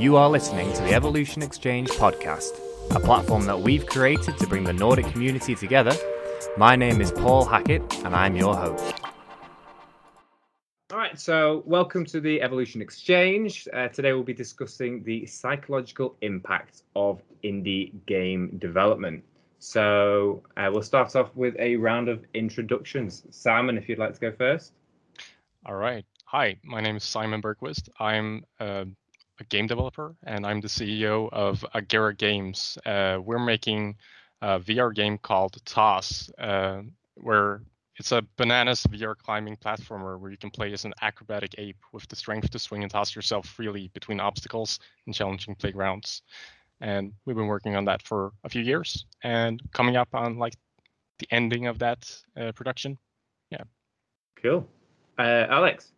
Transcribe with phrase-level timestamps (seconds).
[0.00, 2.58] You are listening to the Evolution Exchange podcast,
[2.96, 5.94] a platform that we've created to bring the Nordic community together.
[6.56, 8.94] My name is Paul Hackett, and I'm your host.
[10.90, 13.68] All right, so welcome to the Evolution Exchange.
[13.74, 19.22] Uh, today we'll be discussing the psychological impact of indie game development.
[19.58, 23.24] So uh, we'll start off with a round of introductions.
[23.28, 24.72] Simon, if you'd like to go first.
[25.66, 26.06] All right.
[26.24, 27.90] Hi, my name is Simon Bergqvist.
[27.98, 28.84] I'm uh,
[29.40, 32.78] a game developer and I'm the CEO of Agera Games.
[32.86, 33.96] Uh, we're making
[34.42, 36.82] a VR game called Toss, uh,
[37.14, 37.62] where
[37.96, 42.06] it's a bananas VR climbing platformer where you can play as an acrobatic ape with
[42.08, 46.22] the strength to swing and toss yourself freely between obstacles and challenging playgrounds.
[46.80, 49.04] And we've been working on that for a few years.
[49.22, 50.54] And coming up on like
[51.18, 52.10] the ending of that
[52.40, 52.96] uh, production
[53.50, 53.62] yeah.
[54.40, 54.66] Cool.
[55.18, 55.92] Uh, alex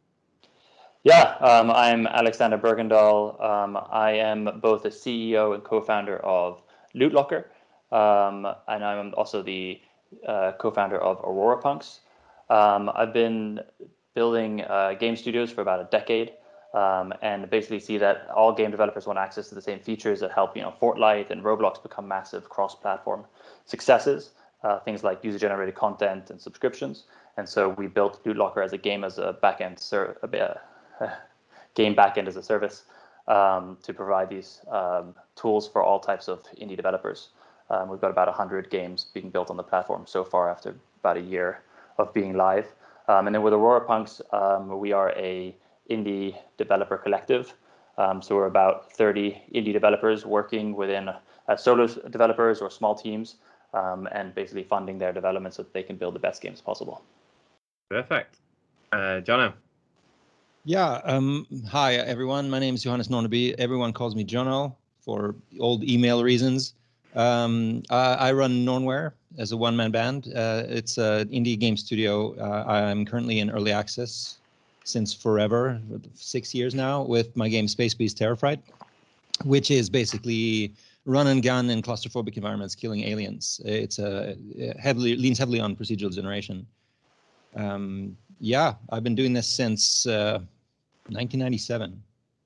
[1.04, 6.62] yeah um, i'm alexander bergendahl um, i am both a ceo and co-founder of
[6.94, 7.44] lootlocker
[7.90, 9.80] um, and i'm also the
[10.26, 12.00] uh, co-founder of aurora punks
[12.50, 13.60] um, i've been
[14.14, 16.32] building uh, game studios for about a decade
[16.74, 20.32] um, and basically see that all game developers want access to the same features that
[20.32, 23.24] help you know Fortnite and Roblox become massive cross-platform
[23.66, 24.30] successes.
[24.64, 27.04] Uh, things like user-generated content and subscriptions.
[27.36, 30.60] And so we built Lootlocker as a game as a backend ser- a, a
[31.74, 32.84] game backend as a service
[33.28, 37.28] um, to provide these um, tools for all types of indie developers.
[37.70, 41.16] Um, we've got about 100 games being built on the platform so far after about
[41.16, 41.62] a year
[41.98, 42.66] of being live.
[43.08, 45.54] Um, and then with Aurora Punks, um, we are a
[45.90, 47.54] indie developer collective.
[47.98, 53.36] Um, so we're about 30 indie developers working within uh, solo developers or small teams
[53.74, 57.02] and basically funding their development so that they can build the best games possible.
[57.90, 58.36] Perfect.
[58.92, 59.54] Uh, Jono.
[60.64, 61.00] Yeah.
[61.02, 62.48] Um, hi, everyone.
[62.48, 63.56] My name is Johannes Norneby.
[63.58, 66.74] Everyone calls me Jono for old email reasons.
[67.16, 70.28] Um, I, I, run Nornware as a one-man band.
[70.28, 72.34] Uh, it's an indie game studio.
[72.38, 74.38] Uh, I'm currently in early access
[74.84, 75.80] since forever,
[76.14, 78.60] six years now, with my game Space Beast Terror Fright,
[79.44, 80.72] which is basically
[81.06, 83.60] run and gun in claustrophobic environments killing aliens.
[83.64, 84.36] It's a
[84.78, 86.64] heavily leans heavily on procedural generation.
[87.56, 90.40] Um, yeah, I've been doing this since uh,
[91.06, 92.02] 1997.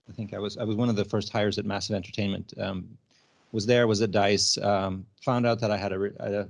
[0.08, 2.54] I think I was I was one of the first hires at Massive Entertainment.
[2.58, 2.88] Um,
[3.52, 4.58] was there, was at Dice.
[4.58, 6.48] Um, found out that I had a, a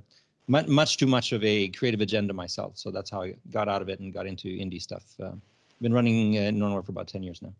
[0.49, 3.89] much too much of a creative agenda myself, so that's how I got out of
[3.89, 5.05] it and got into indie stuff.
[5.23, 5.33] Uh,
[5.81, 7.53] been running uh, Nornware for about 10 years now.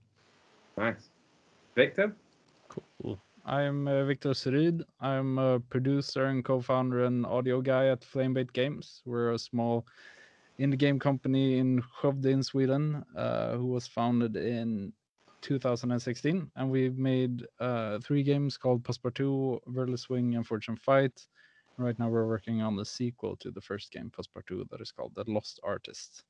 [0.79, 1.11] Nice.
[1.75, 2.15] Viktor?
[2.69, 3.21] Cool.
[3.45, 4.83] I'm uh, Viktor Zryd.
[5.01, 9.03] I'm a producer and co-founder and audio guy at Flamebait Games.
[9.05, 9.87] We're a small
[10.59, 14.93] indie game company in Skövde in Sweden, uh, who was founded in
[15.43, 21.27] 2016, and we've made uh, three games called Passpartout, Verlet Swing, and Fortune Fight.
[21.79, 25.15] Right now, we're working on the sequel to the first game, Passpartout, that is called
[25.15, 26.25] The Lost Artist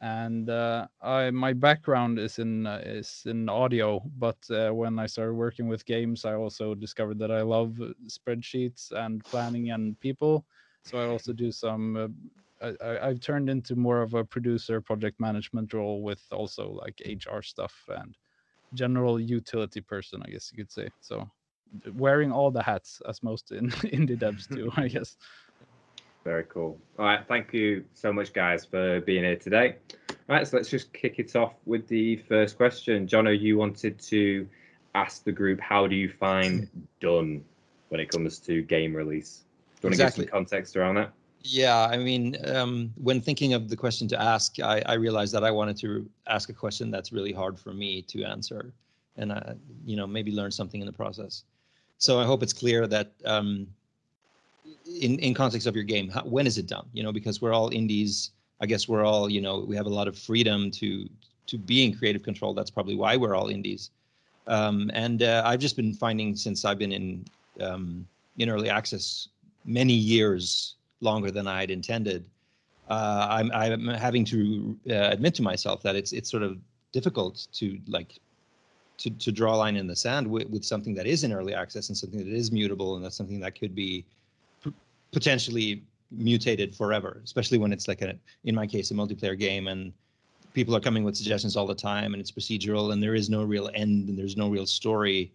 [0.00, 5.06] and uh, I my background is in uh, is in audio, but uh, when I
[5.06, 10.44] started working with games, I also discovered that I love spreadsheets and planning and people.
[10.82, 12.14] So I also do some.
[12.62, 17.42] I, I've turned into more of a producer, project management role with also like HR
[17.42, 18.16] stuff and
[18.74, 20.88] general utility person, I guess you could say.
[21.00, 21.28] So
[21.94, 25.16] wearing all the hats as most in indie devs do, I guess.
[26.24, 26.78] Very cool.
[26.98, 29.76] All right, thank you so much, guys, for being here today.
[30.10, 33.06] All right, so let's just kick it off with the first question.
[33.06, 34.48] Jono, you wanted to
[34.96, 36.68] ask the group, how do you find
[37.00, 37.44] done
[37.90, 39.44] when it comes to game release?
[39.80, 40.24] Do you want exactly.
[40.24, 41.12] to give some context around that?
[41.48, 45.44] Yeah, I mean, um, when thinking of the question to ask, I, I, realized that
[45.44, 48.72] I wanted to ask a question that's really hard for me to answer,
[49.16, 49.54] and uh,
[49.84, 51.44] you know, maybe learn something in the process.
[51.98, 53.68] So I hope it's clear that um,
[55.00, 56.88] in in context of your game how, when is it done?
[56.92, 58.32] You know because we're all indies.
[58.60, 61.08] I guess we're all you know we have a lot of freedom to
[61.46, 62.54] to be in creative control.
[62.54, 63.90] That's probably why we're all indies.
[64.48, 67.24] Um, and uh, i've just been finding since i've been in
[67.60, 68.06] um,
[68.38, 69.26] in early access
[69.64, 72.24] many years longer than i had intended
[72.88, 76.56] uh, I'm, I'm having to uh, admit to myself that it's it's sort of
[76.92, 78.20] difficult to like
[78.98, 81.54] to, to draw a line in the sand with, with something that is in early
[81.54, 84.04] access and something that is mutable and that's something that could be
[85.12, 88.14] potentially mutated forever, especially when it's like a,
[88.44, 89.92] in my case, a multiplayer game and
[90.54, 93.44] people are coming with suggestions all the time and it's procedural and there is no
[93.44, 95.32] real end and there's no real story.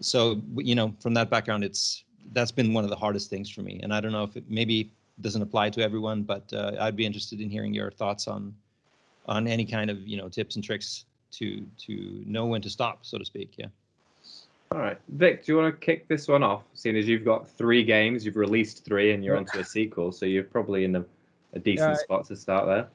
[0.00, 3.62] So, you know, from that background, it's, that's been one of the hardest things for
[3.62, 3.80] me.
[3.82, 7.06] And I don't know if it maybe doesn't apply to everyone, but uh, I'd be
[7.06, 8.54] interested in hearing your thoughts on,
[9.26, 13.04] on any kind of, you know, tips and tricks to, to know when to stop,
[13.04, 13.54] so to speak.
[13.58, 13.66] Yeah.
[14.70, 16.62] All right, Vic, do you want to kick this one off?
[16.72, 20.24] Seeing as you've got three games, you've released three, and you're onto a sequel, so
[20.24, 21.04] you're probably in a,
[21.52, 22.88] a decent Yeah, spot to start there.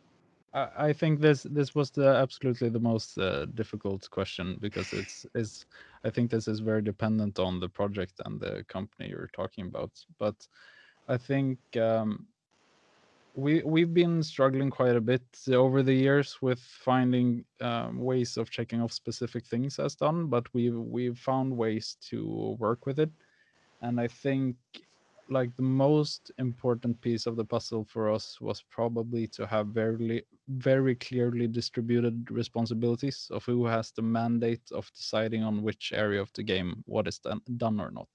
[0.54, 5.26] I, I think this this was the absolutely the most uh, difficult question because it's
[5.36, 5.66] is
[6.08, 9.92] I think this is very dependent on the project and the company you're talking about.
[10.18, 10.48] But
[11.10, 12.28] I think um,
[13.36, 18.50] we we've been struggling quite a bit over the years with finding um, ways of
[18.50, 23.12] checking off specific things as done, but we've we've found ways to work with it,
[23.82, 24.56] and I think
[25.30, 30.24] like the most important piece of the puzzle for us was probably to have very
[30.48, 36.32] very clearly distributed responsibilities of who has the mandate of deciding on which area of
[36.34, 38.10] the game what is done, done or not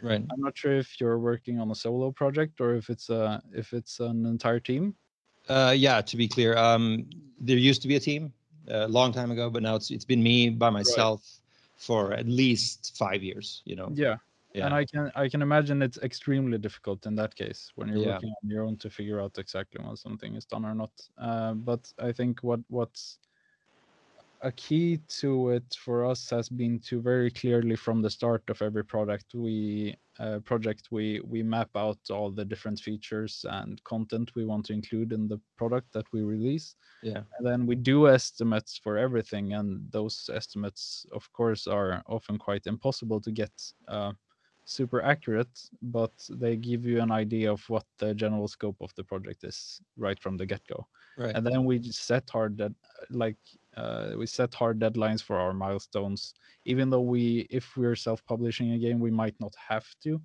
[0.00, 0.24] Right.
[0.30, 3.72] i'm not sure if you're working on a solo project or if it's a if
[3.72, 4.94] it's an entire team
[5.48, 7.06] Uh, yeah, to be clear, um,
[7.40, 8.32] there used to be a team
[8.68, 11.40] a long time ago, but now it's it's been me by myself
[11.76, 13.62] for at least five years.
[13.64, 13.94] You know.
[13.94, 14.16] yeah
[14.54, 14.66] Yeah.
[14.66, 18.14] and i can i can imagine it's extremely difficult in that case when you're Yeah.
[18.14, 21.54] working on your own to figure out exactly when something is done or not uh,
[21.54, 23.18] but i think what what's
[24.42, 28.60] a key to it for us has been to very clearly from the start of
[28.62, 34.30] every product we uh, project we we map out all the different features and content
[34.36, 37.22] we want to include in the product that we release Yeah.
[37.38, 42.66] and then we do estimates for everything and those estimates of course are often quite
[42.66, 43.52] impossible to get
[43.88, 44.12] uh,
[44.64, 49.04] super accurate but they give you an idea of what the general scope of the
[49.04, 50.86] project is right from the get-go.
[51.16, 51.36] Right.
[51.36, 52.72] and then we set hard that
[53.10, 53.36] like
[53.76, 56.34] uh, we set hard deadlines for our milestones.
[56.64, 60.22] Even though we if we're self-publishing a game we might not have to.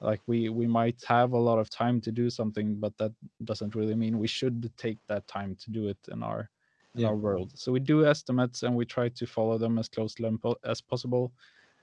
[0.00, 3.12] Like we we might have a lot of time to do something but that
[3.44, 6.50] doesn't really mean we should take that time to do it in our
[6.96, 7.08] in Yeah.
[7.08, 7.52] our world.
[7.58, 10.30] So we do estimates and we try to follow them as closely
[10.64, 11.32] as possible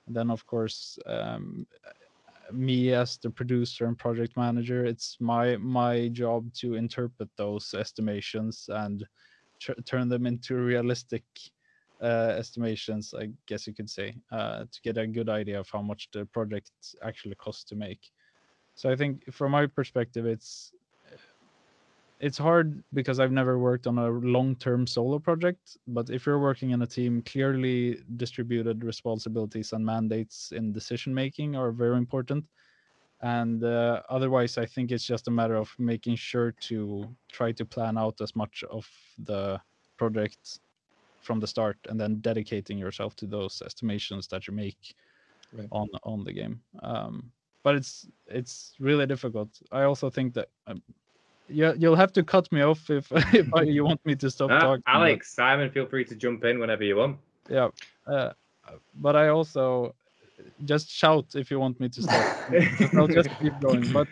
[0.08, 1.66] and then of course um,
[2.52, 8.70] me as the producer and project manager it's my my job to interpret those estimations
[8.70, 9.06] and
[9.86, 11.24] turn them into realistic
[12.02, 15.82] uh, estimations i guess you could say uh, to get a good idea of how
[15.82, 16.72] much the project
[17.02, 18.12] actually costs to make.
[18.76, 20.74] So i think from my perspective it's
[22.19, 25.77] it's hard because I've never worked on a long-term solo project.
[25.88, 31.56] But if you're working in a team, clearly distributed responsibilities and mandates in decision making
[31.56, 32.45] are very important.
[33.21, 37.65] And uh, otherwise, I think it's just a matter of making sure to try to
[37.65, 39.62] plan out as much of the
[39.98, 40.60] project
[41.21, 44.95] from the start, and then dedicating yourself to those estimations that you make
[45.51, 45.71] Right.
[45.71, 46.63] on on the game.
[46.81, 47.31] Um,
[47.63, 49.62] but it's it's really difficult.
[49.71, 50.83] I also think that um,
[51.48, 54.60] yeah, you'll have to cut me off if, if you want me to stop Uh,
[54.60, 54.84] talking.
[54.86, 57.18] but- Alex, Simon, feel free to jump in whenever you want.
[57.50, 57.69] yeah,
[58.07, 58.31] uh,
[58.95, 59.94] but I also
[60.66, 62.25] just shout if you want me to stop.
[62.98, 63.92] I'll just keep going.
[63.92, 64.07] But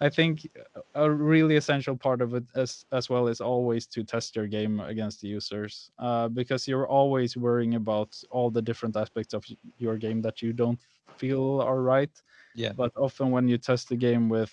[0.00, 0.48] I think
[0.94, 4.80] a really essential part of it as as well is always to test your game
[4.80, 9.44] against the users, uh, because you're always worrying about all the different aspects of
[9.78, 10.80] your game that you don't
[11.18, 12.12] feel are right
[12.54, 12.72] Yeah.
[12.76, 14.52] but often when you test the game with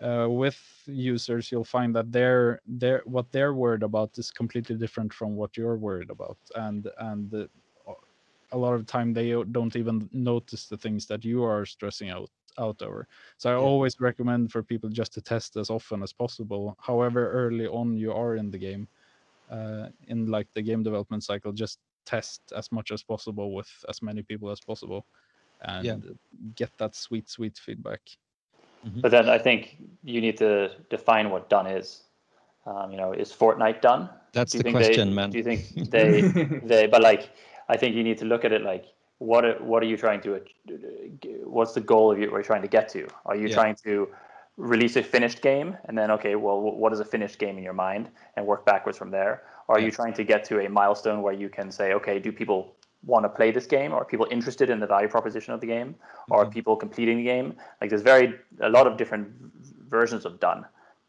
[0.00, 5.12] uh, with users you'll find that they're they're what they're worried about is completely different
[5.12, 6.38] from what you're worried about.
[6.54, 7.46] And and uh,
[8.52, 12.30] a lot of time they don't even notice the things that you are stressing out
[12.58, 13.06] out over.
[13.36, 13.68] So i Yeah.
[13.68, 18.12] always recommend for people just to test as often as possible however early on you
[18.12, 18.88] are in the game
[19.50, 24.02] uh, in like the game development cycle just test as much as possible with as
[24.02, 25.06] many people as possible
[25.60, 26.16] and
[26.54, 28.02] get that sweet sweet feedback
[29.00, 32.02] But then I think you need to define what done is.
[32.66, 34.10] Um, you know, is Fortnite done?
[34.32, 35.30] That's Do you the think question, they, man.
[35.30, 36.22] Do you think they
[36.64, 36.86] they?
[36.86, 37.30] But like,
[37.68, 38.86] I think you need to look at it like,
[39.18, 40.40] what are, what are you trying to?
[41.44, 43.06] What's the goal of you are you trying to get to?
[43.26, 43.54] Are you Yeah.
[43.54, 44.08] trying to
[44.56, 47.72] release a finished game and then okay, well, what is a finished game in your
[47.72, 49.42] mind and work backwards from there?
[49.68, 52.32] Or are you trying to get to a milestone where you can say, okay, do
[52.32, 52.74] people
[53.04, 53.92] want to play this game?
[53.92, 55.94] Or people interested in the value proposition of the game?
[56.30, 56.52] Or Mm-hmm.
[56.52, 57.54] people completing the game?
[57.80, 59.28] Like, there's very a lot of different
[59.88, 60.66] versions of done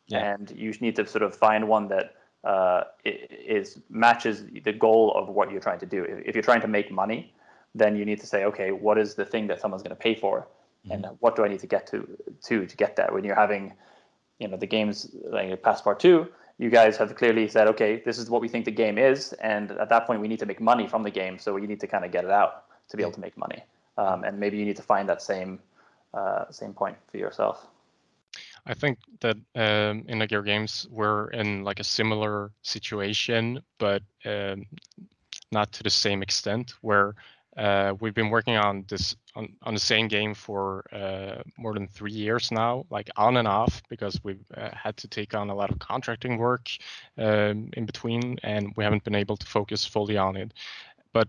[0.08, 0.34] Yeah.
[0.34, 5.28] and you need to sort of find one that uh, is matches the goal of
[5.30, 6.04] what you're trying to do.
[6.04, 7.34] If if you're trying to make money,
[7.76, 10.16] then you need to say, okay, what is the thing that someone's going to pay
[10.16, 10.48] for,
[10.92, 11.98] and what do I need to get to
[12.48, 13.14] to to get that?
[13.14, 13.74] When you're having,
[14.40, 14.98] you know, the games
[15.36, 16.28] like Passpartout Two,
[16.60, 19.72] you guys have clearly said, okay, this is what we think the game is, and
[19.72, 21.88] at that point we need to make money from the game, so you need to
[21.88, 23.64] kind of get it out to be able to make money,
[23.98, 25.60] um, and maybe you need to find that same
[26.14, 27.66] uh, same point for yourself.
[28.66, 34.66] I think that um, in Agera Games we're in like a similar situation, but um,
[35.52, 36.74] not to the same extent.
[36.82, 37.16] Where
[37.60, 41.88] uh, we've been working on this on, on the same game for uh, more than
[41.88, 45.54] three years now, like on and off, because we've uh, had to take on a
[45.54, 46.70] lot of contracting work
[47.18, 50.54] um, in between, and we haven't been able to focus fully on it.
[51.12, 51.28] But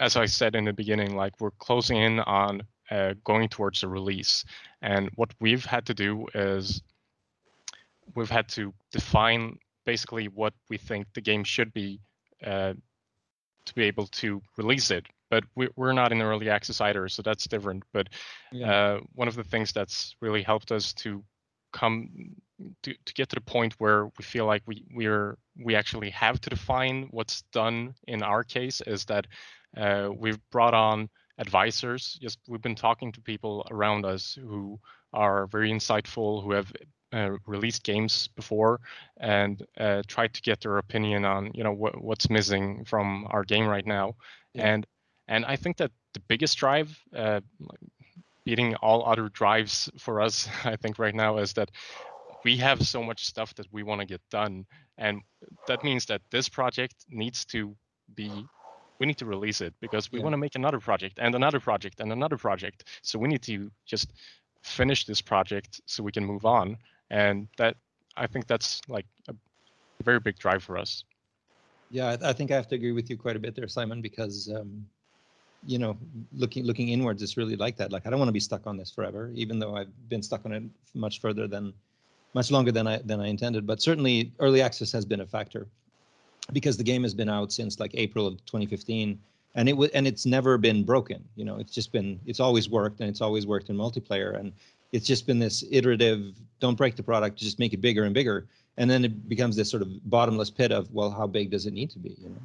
[0.00, 3.88] as I said in the beginning, like we're closing in on uh, going towards a
[3.88, 4.46] release,
[4.80, 6.80] and what we've had to do is
[8.14, 12.00] we've had to define basically what we think the game should be
[12.46, 12.72] uh,
[13.66, 17.22] to be able to release it but we, are not in early access either, so
[17.22, 17.84] that's different.
[17.92, 18.08] But
[18.52, 18.72] yeah.
[18.72, 21.24] uh, one of the things that's really helped us to
[21.72, 22.34] come
[22.82, 26.40] to, to get to the point where we feel like we we're we actually have
[26.40, 29.26] to define what's done in our case is that
[29.76, 31.08] uh, we've brought on
[31.38, 32.18] advisors.
[32.20, 34.78] Just we've been talking to people around us who
[35.12, 36.72] are very insightful, who have
[37.12, 38.80] uh, released games before,
[39.18, 43.44] and uh, tried to get their opinion on you know what, what's missing from our
[43.44, 44.14] game right now.
[44.54, 44.74] Yeah.
[44.74, 44.86] And
[45.30, 47.40] and I think that the biggest drive, uh,
[48.44, 51.70] beating all other drives for us, I think right now is that
[52.44, 54.66] we have so much stuff that we want to get done,
[54.98, 55.22] and
[55.68, 57.74] that means that this project needs to
[58.14, 58.44] be.
[58.98, 60.24] We need to release it because we yeah.
[60.24, 62.84] want to make another project and another project and another project.
[63.00, 64.12] So we need to just
[64.62, 66.76] finish this project so we can move on.
[67.08, 67.76] And that
[68.18, 69.34] I think that's like a
[70.04, 71.04] very big drive for us.
[71.90, 74.52] Yeah, I think I have to agree with you quite a bit there, Simon, because
[74.54, 74.84] um,
[75.66, 75.96] you know,
[76.32, 77.92] looking looking inwards, it's really like that.
[77.92, 80.44] Like I don't want to be stuck on this forever, even though I've been stuck
[80.46, 80.62] on it
[80.94, 81.72] much further than,
[82.34, 83.66] much longer than I than I intended.
[83.66, 85.66] But certainly, early access has been a factor,
[86.52, 89.18] because the game has been out since like April of 2015,
[89.54, 91.22] and it was and it's never been broken.
[91.36, 94.52] You know, it's just been it's always worked, and it's always worked in multiplayer, and
[94.92, 96.34] it's just been this iterative.
[96.60, 99.70] Don't break the product, just make it bigger and bigger, and then it becomes this
[99.70, 102.16] sort of bottomless pit of well, how big does it need to be?
[102.18, 102.42] You know,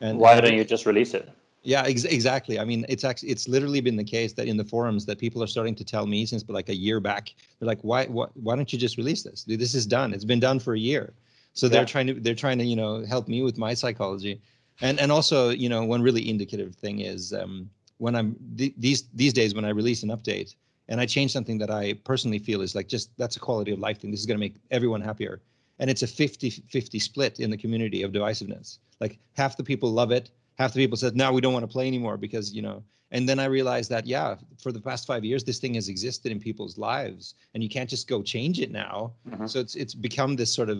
[0.00, 1.30] and why don't you just release it?
[1.62, 2.58] Yeah, ex- exactly.
[2.58, 5.42] I mean, it's actually it's literally been the case that in the forums that people
[5.42, 7.34] are starting to tell me since like a year back.
[7.58, 9.44] They're like, why why why don't you just release this?
[9.44, 10.14] This is done.
[10.14, 11.12] It's been done for a year.
[11.54, 14.40] So they're trying to they're trying to you know help me with my psychology,
[14.80, 19.08] and and also you know one really indicative thing is um, when I'm th- these
[19.12, 20.54] these days when I release an update
[20.88, 23.78] and I change something that I personally feel is like just that's a quality of
[23.78, 24.10] life thing.
[24.10, 25.40] This is going to make everyone happier.
[25.80, 28.78] And it's a 50-50 split in the community of divisiveness.
[29.00, 31.72] Like half the people love it, half the people said, now we don't want to
[31.72, 35.24] play anymore because you know." And then I realized that yeah, for the past five
[35.24, 38.70] years, this thing has existed in people's lives, and you can't just go change it
[38.70, 39.12] now.
[39.28, 39.46] Mm-hmm.
[39.46, 40.78] So it's it's become this sort of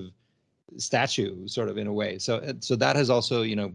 [0.76, 2.18] statue, sort of in a way.
[2.18, 3.74] So uh, so that has also you know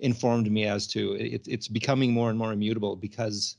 [0.00, 3.56] informed me as to it, it's becoming more and more immutable because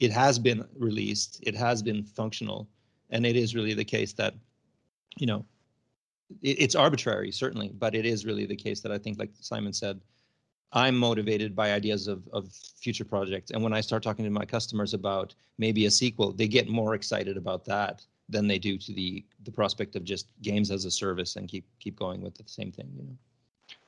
[0.00, 2.68] it has been released, it has been functional,
[3.10, 4.34] and it is really the case that
[5.18, 5.44] you know
[6.40, 9.72] it, it's arbitrary certainly, but it is really the case that I think, like Simon
[9.72, 10.00] said
[10.72, 12.50] I'm motivated by ideas of, of
[12.80, 13.50] future projects.
[13.50, 16.94] And when I start talking to my customers about maybe a sequel, they get more
[16.94, 20.90] excited about that than they do to the the prospect of just games as a
[20.90, 23.16] service and keep keep going with the same thing, you know.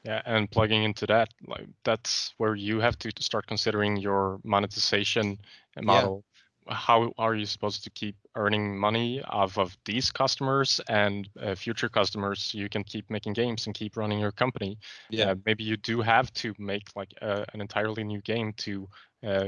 [0.04, 5.38] Yeah, and plugging into that, like that's where you have to start considering your monetization
[5.80, 6.24] model
[6.68, 11.88] how are you supposed to keep earning money off of these customers and uh, future
[11.88, 14.78] customers so you can keep making games and keep running your company
[15.10, 18.88] yeah uh, maybe you do have to make like uh, an entirely new game to
[19.26, 19.46] uh,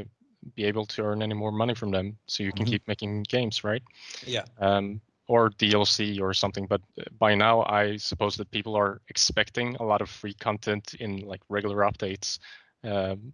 [0.54, 2.72] be able to earn any more money from them so you can mm-hmm.
[2.72, 3.82] keep making games right
[4.26, 6.66] yeah um, or DLC or something.
[6.66, 10.94] But uh, by now, I suppose that people are expecting a lot of free content
[11.00, 12.38] in like regular updates
[12.84, 13.32] um,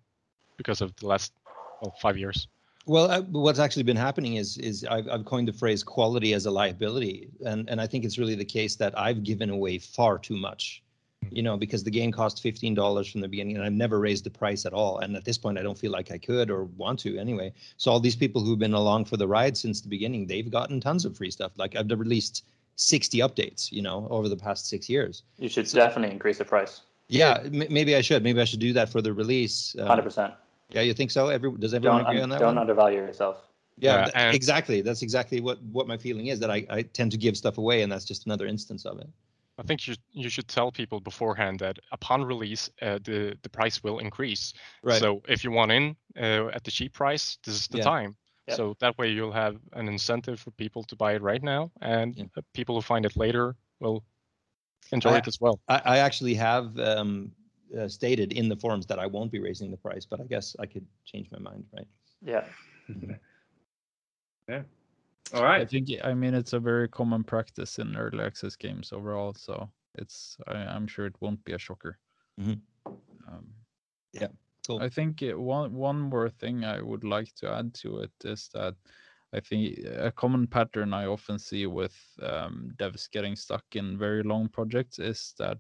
[0.56, 1.32] because of the last
[1.80, 2.48] well, five years.
[2.86, 6.46] Well, uh, what's actually been happening is is I've, I've coined the phrase quality as
[6.46, 10.18] a liability, and and I think it's really the case that I've given away far
[10.18, 10.82] too much,
[11.30, 14.24] you know, because the game cost fifteen dollars from the beginning, and I've never raised
[14.24, 14.98] the price at all.
[14.98, 17.52] And at this point, I don't feel like I could or want to anyway.
[17.76, 20.80] So all these people who've been along for the ride since the beginning, they've gotten
[20.80, 21.52] tons of free stuff.
[21.56, 25.22] Like I've released sixty updates, you know, over the past six years.
[25.38, 26.80] You should definitely increase the price.
[27.06, 28.24] Yeah, m- maybe I should.
[28.24, 29.76] Maybe I should do that for the release.
[29.78, 30.34] Uh, Hundred uh, percent.
[30.75, 31.29] Yeah, you think so?
[31.29, 32.38] Every does everyone don't, agree on that?
[32.38, 32.59] Don't one?
[32.59, 33.49] undervalue yourself.
[33.79, 34.81] Yeah, yeah th- exactly.
[34.81, 37.83] That's exactly what what my feeling is that I, I tend to give stuff away,
[37.83, 39.09] and that's just another instance of it.
[39.59, 43.83] I think you you should tell people beforehand that upon release, uh, the the price
[43.83, 44.52] will increase.
[44.83, 45.00] Right.
[45.00, 47.85] So if you want in uh, at the cheap price, this is the yeah.
[47.85, 48.17] time.
[48.49, 48.57] Yep.
[48.57, 52.17] So that way you'll have an incentive for people to buy it right now, and
[52.17, 52.25] yeah.
[52.55, 54.02] people who find it later will
[54.91, 55.61] enjoy I, it as well.
[55.69, 57.33] I, I actually have um,
[57.79, 60.57] uh, stated in the forums that I won't be raising the price, but I guess
[60.59, 61.87] I could change my mind, right?
[62.25, 62.45] Yeah.
[64.49, 64.62] yeah.
[65.35, 65.62] All right.
[65.62, 69.71] I think I mean it's a very common practice in early access games overall, so
[69.95, 71.99] it's I, am sure it won't be a shocker.
[72.38, 72.93] Mm-hmm.
[73.29, 73.47] Um,
[74.12, 74.29] yeah,
[74.67, 74.81] Cool.
[74.81, 78.49] I think it, one one more thing I would like to add to it is
[78.55, 78.75] that
[79.33, 84.23] I think a common pattern I often see with um, devs getting stuck in very
[84.23, 85.59] long projects is that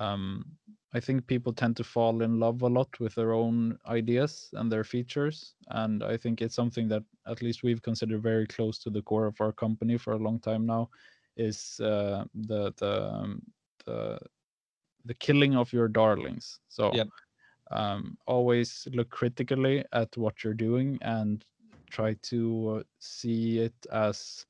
[0.00, 0.56] um,
[0.92, 4.70] I think people tend to fall in love a lot with their own ideas and
[4.70, 8.90] their features, and I think it's something that at least we've considered very close to
[8.90, 10.90] the core of our company for a long time now,
[11.36, 13.42] is uh, the the um,
[13.84, 14.18] the
[15.04, 16.60] the killing of your darlings.
[16.68, 17.08] So Yep.
[17.70, 21.44] um, always look critically at what you're doing and
[21.90, 24.46] try to uh, see it as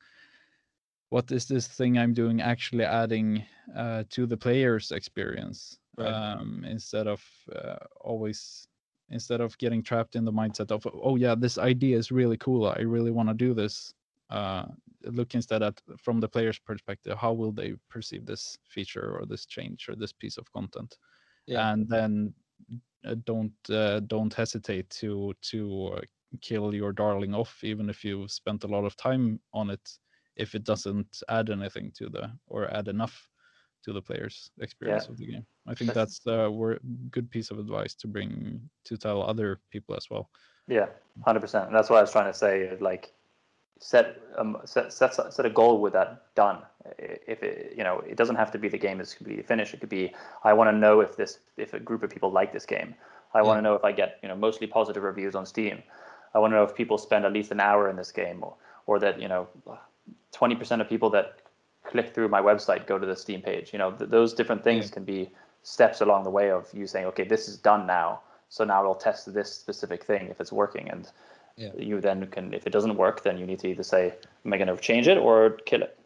[1.15, 3.45] what is this thing I'm doing actually adding
[3.77, 6.13] uh, to the player's experience Right.
[6.13, 7.23] um, instead of
[7.55, 8.67] uh, always
[9.11, 12.67] instead of getting trapped in the mindset of oh yeah this idea is really cool
[12.67, 13.95] I really want to do this
[14.31, 14.65] uh,
[15.19, 19.47] look instead at from the player's perspective how will they perceive this feature or this
[19.47, 20.99] change or this piece of content
[21.47, 21.71] Yeah.
[21.71, 22.35] and then
[23.07, 25.59] uh, don't uh, don't hesitate to to
[25.97, 26.01] uh,
[26.41, 29.87] kill your darling off even if you've spent a lot of time on it
[30.37, 33.29] if it doesn't add anything to the or add enough
[33.85, 37.51] to the player's experience of the game i think That's- that's a wor- good piece
[37.51, 40.29] of advice to bring to tell other people as well
[40.67, 40.89] Yeah,
[41.27, 41.71] hundred percent.
[41.73, 42.73] That's what I was trying to say.
[42.81, 43.13] Like,
[43.81, 46.59] set um set set set a goal with that done.
[47.33, 49.75] If it you know it doesn't have to be the game is completely finished.
[49.75, 52.51] It could be I want to know if this if a group of people like
[52.57, 52.95] this game.
[53.35, 53.61] I want Yeah.
[53.61, 55.83] to know if I get you know mostly positive reviews on Steam.
[56.35, 58.57] I want to know if people spend at least an hour in this game, or
[58.89, 59.43] or that you know
[60.33, 61.39] twenty percent of people that
[61.85, 63.73] click through my website go to the Steam page.
[63.73, 64.95] You know th- those different things Yeah.
[64.95, 65.31] can be
[65.63, 68.21] steps along the way of you saying, okay, this is done now.
[68.51, 71.09] So now I'll test this specific thing if it's working, and
[71.57, 71.71] Yeah.
[71.79, 74.13] you then can if it doesn't work then you need to either say
[74.45, 75.97] am i going to change it or kill it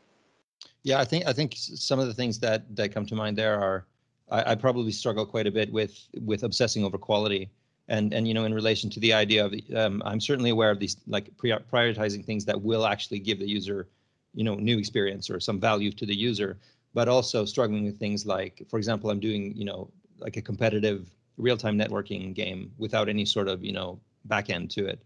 [0.82, 3.58] Yeah, I think I think some of the things that that come to mind there
[3.66, 3.86] are
[4.30, 5.94] I, I probably struggle quite a bit with
[6.30, 7.50] with obsessing over quality,
[7.88, 10.78] and and you know in relation to the idea of um, I'm certainly aware of
[10.78, 13.88] these like prioritizing things that will actually give the user,
[14.34, 16.58] you know, new experience or some value to the user,
[16.94, 21.10] but also struggling with things like, for example, I'm doing you know like a competitive
[21.36, 25.00] real-time networking game without any sort of you know back end to it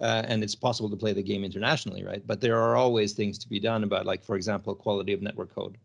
[0.00, 2.26] uh, and it's possible to play the game internationally, right?
[2.26, 5.54] But there are always things to be done about, like for example, quality of network
[5.54, 5.76] code.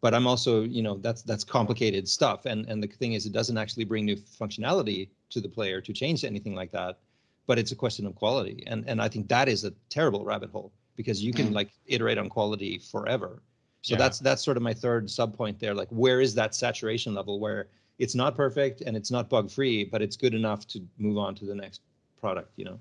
[0.00, 3.32] But I'm also, you know, that's that's complicated stuff, and and the thing is, it
[3.32, 6.98] doesn't actually bring new functionality to the player to change anything like that.
[7.46, 10.50] But it's a question of quality, and and I think that is a terrible rabbit
[10.50, 11.54] hole because you can Mm.
[11.60, 13.42] like iterate on quality forever.
[13.82, 13.98] So Yeah.
[13.98, 15.74] that's that's sort of my third sub point there.
[15.74, 17.68] Like, where is that saturation level where
[17.98, 21.34] it's not perfect and it's not bug free, but it's good enough to move on
[21.34, 21.80] to the next
[22.18, 22.78] product, you know?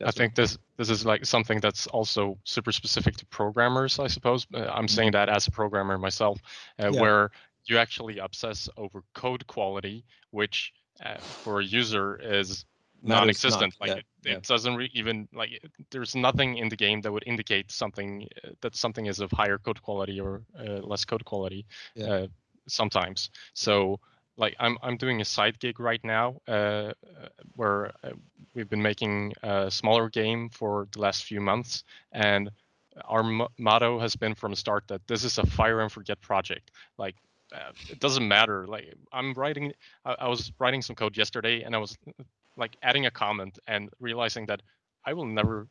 [0.00, 3.98] I That's what- think this this is like something that's also super specific to programmers,
[3.98, 4.46] I suppose.
[4.54, 6.40] Uh, I'm saying that as a programmer myself,
[6.80, 7.00] uh, Yeah.
[7.02, 7.30] where
[7.68, 10.72] you actually obsess over code quality, which
[11.04, 12.64] uh, for a user is
[13.02, 13.74] Matters non-existent.
[13.80, 14.38] not, like yeah, it, yeah.
[14.42, 18.50] doesn't re- even like it- there's nothing in the game that would indicate something uh,
[18.62, 21.66] that something is of higher code quality or uh, less code quality.
[21.94, 22.06] Yeah.
[22.06, 22.26] Uh,
[22.68, 24.00] sometimes, so
[24.36, 26.92] like I'm I'm doing a side gig right now uh,
[27.54, 27.92] where
[28.54, 32.50] we've been making a smaller game for the last few months and
[33.04, 36.20] our mo- motto has been from the start that this is a fire and forget
[36.20, 37.14] project like
[37.54, 39.72] uh, it doesn't matter like i'm writing
[40.04, 41.96] I, I was writing some code yesterday and i was
[42.56, 44.62] like adding a comment and realizing that
[45.04, 45.68] i will never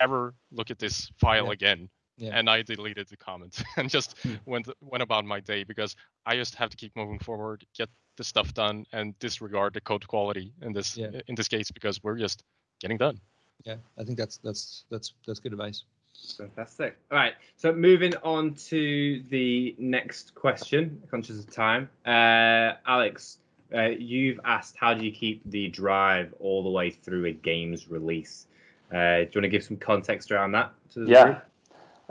[0.00, 1.52] ever look at this file Yeah.
[1.52, 2.38] again Yeah.
[2.38, 4.34] and i deleted the comment and just Hmm.
[4.46, 8.24] went went about my day because i just have to keep moving forward get the
[8.24, 11.20] stuff done and disregard the code quality in this Yeah.
[11.28, 12.42] in this case because we're just
[12.80, 13.20] getting done
[13.66, 15.84] Yeah, I think that's that's that's that's good advice.
[16.36, 16.96] Fantastic.
[17.10, 17.34] All right.
[17.56, 21.88] So moving on to the next question, conscious of time.
[22.06, 23.38] Uh, Alex,
[23.74, 27.88] uh, you've asked how do you keep the drive all the way through a game's
[27.88, 28.46] release?
[28.92, 30.72] Uh, do you want to give some context around that?
[30.92, 31.42] To the yeah group?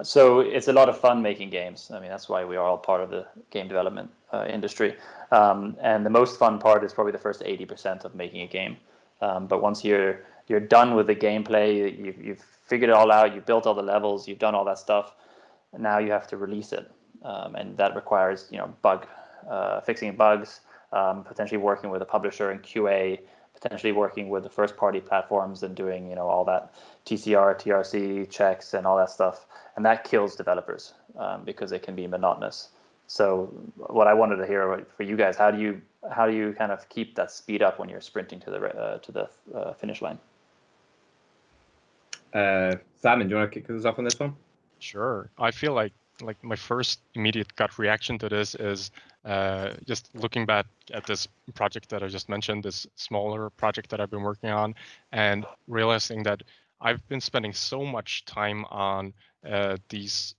[0.04, 2.78] so it's a lot of fun making games i mean that's why we are all
[2.78, 4.96] part of the game development uh, industry
[5.32, 8.78] um, and the most fun part is probably the first 80% of making a game
[9.22, 13.34] um, but once you're you're done with the gameplay you've, you've figured it all out
[13.34, 15.16] you've built all the levels you've done all that stuff
[15.74, 16.90] and now you have to release it.
[17.24, 19.08] Um, and that requires you know bug
[19.50, 20.62] uh, fixing bugs
[20.94, 23.20] um, potentially working with a publisher and qa
[23.60, 26.74] potentially working with the first party platforms and doing you know all that
[27.06, 29.48] tcr trc checks and all that stuff.
[29.76, 32.70] And that kills developers um, because it can be monotonous.
[33.08, 33.46] So
[33.78, 36.72] what i wanted to hear for you guys how do you how do you kind
[36.72, 40.02] of keep that speed up when you're sprinting to the uh, to the uh, finish
[40.02, 40.20] line
[42.34, 44.36] Uh, Simon, do you want to kick us off on this one?
[44.80, 45.30] Sure.
[45.38, 48.92] I feel like like my first immediate gut reaction to this is
[49.26, 54.00] uh, just looking back at this project that I just mentioned, this smaller project that
[54.00, 54.74] I've been working on,
[55.12, 56.42] and realizing that
[56.82, 59.14] I've been spending so much time on
[59.48, 60.36] uh, these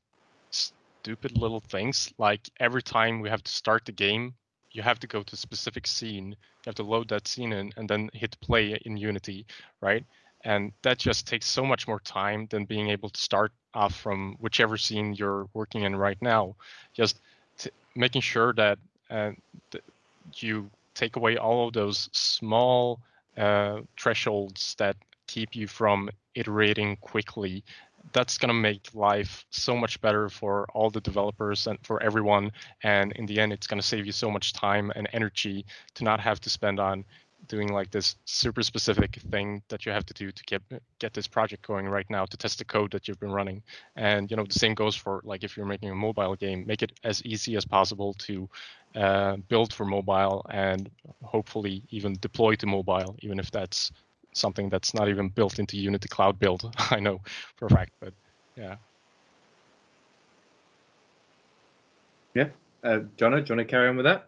[0.50, 2.12] stupid little things.
[2.18, 4.34] Like every time we have to start the game,
[4.72, 6.30] you have to go to a specific scene.
[6.30, 9.46] You have to load that scene in and then hit play in Unity,
[9.80, 10.04] right?
[10.44, 14.36] And that just takes so much more time than being able to start off from
[14.40, 16.54] whichever scene you're working in right now.
[16.94, 17.20] Just
[17.58, 18.78] t- making sure that
[19.10, 19.32] uh,
[19.70, 19.84] th-
[20.36, 23.00] you take away all of those small
[23.36, 24.96] uh, thresholds that
[25.26, 27.62] keep you from iterating quickly
[28.12, 32.50] that's going to make life so much better for all the developers and for everyone
[32.82, 36.04] and in the end it's going to save you so much time and energy to
[36.04, 37.04] not have to spend on
[37.46, 40.62] doing like this super specific thing that you have to do to get
[40.98, 43.62] get this project going right now to test the code that you've been running
[43.96, 46.82] and you know the same goes for like if you're making a mobile game make
[46.82, 48.48] it as easy as possible to
[48.96, 50.90] uh, build for mobile and
[51.22, 53.92] hopefully even deploy to mobile even if that's
[54.38, 56.74] something that's not even built into Unity Cloud build.
[56.90, 57.20] I know
[57.56, 58.12] for a fact, but
[58.56, 58.76] yeah.
[62.34, 62.48] Yeah,
[62.84, 64.26] uh, Jono, do you want to carry on with that?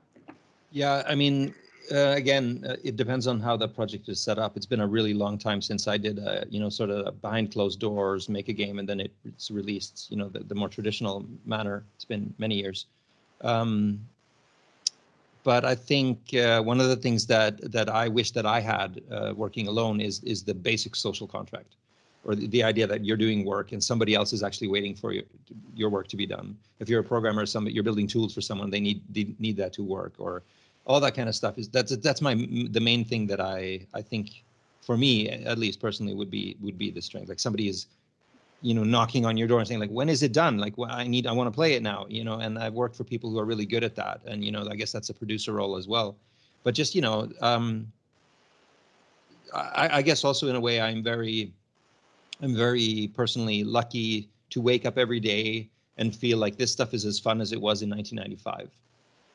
[0.72, 1.54] Yeah, I mean,
[1.92, 4.56] uh, again, uh, it depends on how the project is set up.
[4.56, 7.52] It's been a really long time since I did, a, you know, sort of behind
[7.52, 10.68] closed doors, make a game, and then it, it's released, you know, the, the more
[10.68, 11.84] traditional manner.
[11.96, 12.86] It's been many years.
[13.42, 14.00] Um,
[15.42, 19.00] but I think uh, one of the things that that I wish that I had
[19.10, 21.76] uh, working alone is is the basic social contract,
[22.24, 25.12] or the, the, idea that you're doing work and somebody else is actually waiting for
[25.12, 25.24] your
[25.74, 26.56] your work to be done.
[26.78, 29.72] If you're a programmer, somebody you're building tools for someone, they need they need that
[29.74, 30.42] to work, or
[30.90, 31.56] all that kind of stuff.
[31.56, 32.34] Is that's that's my
[32.76, 34.42] the main thing that I I think
[34.82, 37.28] for me at least personally would be would be the strength.
[37.28, 37.86] Like somebody is
[38.62, 40.90] you know knocking on your door and saying like when is it done like well,
[40.90, 43.30] i need i want to play it now you know and i've worked for people
[43.30, 45.76] who are really good at that and you know i guess that's a producer role
[45.76, 46.14] as well
[46.62, 47.90] but just you know um
[49.54, 51.50] i i guess also in a way i'm very
[52.42, 57.06] i'm very personally lucky to wake up every day and feel like this stuff is
[57.06, 58.70] as fun as it was in 1995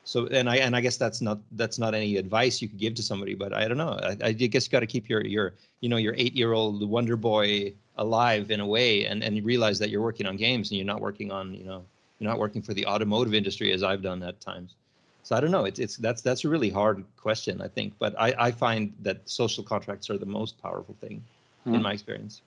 [0.05, 2.93] so and i and i guess that's not that's not any advice you could give
[2.93, 3.99] to somebody but i don't know.
[4.03, 6.87] I, I guess you got to keep your your you know your eight year old
[6.87, 10.77] wonder boy alive in a way and and realize that you're working on games and
[10.77, 11.83] you're not working on you know
[12.19, 14.75] you're not working for the automotive industry as i've done at times.
[15.23, 15.65] So i don't know.
[15.65, 19.27] It's it's that's that's a really hard question i think but i i find that
[19.27, 21.23] social contracts are the most powerful thing
[21.65, 21.73] mm.
[21.73, 21.81] in hmm.
[21.81, 22.41] my experience.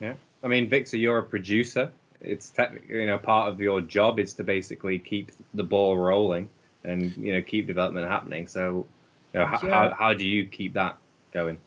[0.00, 0.14] Yeah.
[0.42, 4.32] I mean viktor you're a producer it's technically you know part of your job is
[4.34, 6.48] to basically keep the ball rolling
[6.84, 8.86] and you know keep development happening so
[9.34, 9.70] you know, yeah.
[9.70, 10.96] how, how do you keep that
[11.32, 11.58] going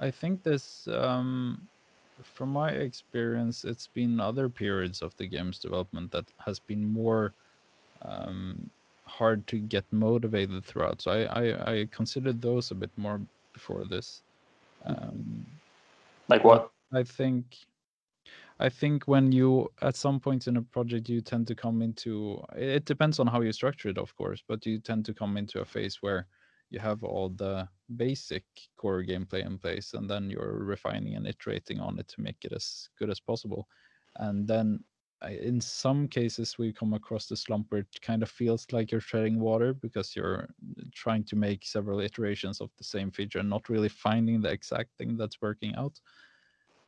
[0.00, 1.68] I think this, um,
[2.22, 7.34] from my experience, it's been other periods of the game's development that has been more
[8.02, 8.70] um,
[9.04, 11.02] hard to get motivated throughout.
[11.02, 13.20] So I, I, I considered those a bit more
[13.52, 14.22] before this.
[14.86, 15.44] Um,
[16.28, 16.70] like what?
[16.92, 17.44] I think
[18.60, 22.44] I think when you at some point in a project you tend to come into
[22.54, 25.60] it depends on how you structure it of course but you tend to come into
[25.60, 26.26] a phase where
[26.70, 28.44] you have all the basic
[28.76, 32.52] core gameplay in place and then you're refining and iterating on it to make it
[32.52, 33.66] as good as possible.
[34.16, 34.84] And then
[35.22, 38.92] uh, in some cases we come across the slump where it kind of feels like
[38.92, 40.48] you're treading water because you're
[40.94, 44.90] trying to make several iterations of the same feature and not really finding the exact
[44.96, 46.00] thing that's working out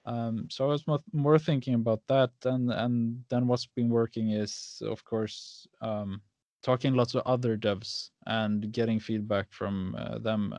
[0.04, 4.82] um, so i was more thinking about that and and then what's been working is
[4.84, 6.20] of course um,
[6.62, 10.54] talking lots of other devs and getting feedback from uh, them.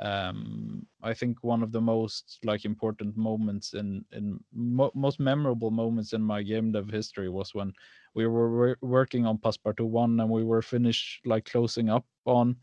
[0.00, 5.70] Um, i think one of the most like important moments in in mo- most memorable
[5.70, 7.72] moments in my game dev history was when
[8.14, 12.56] we were working on passpartout 1 and we were finished like closing up on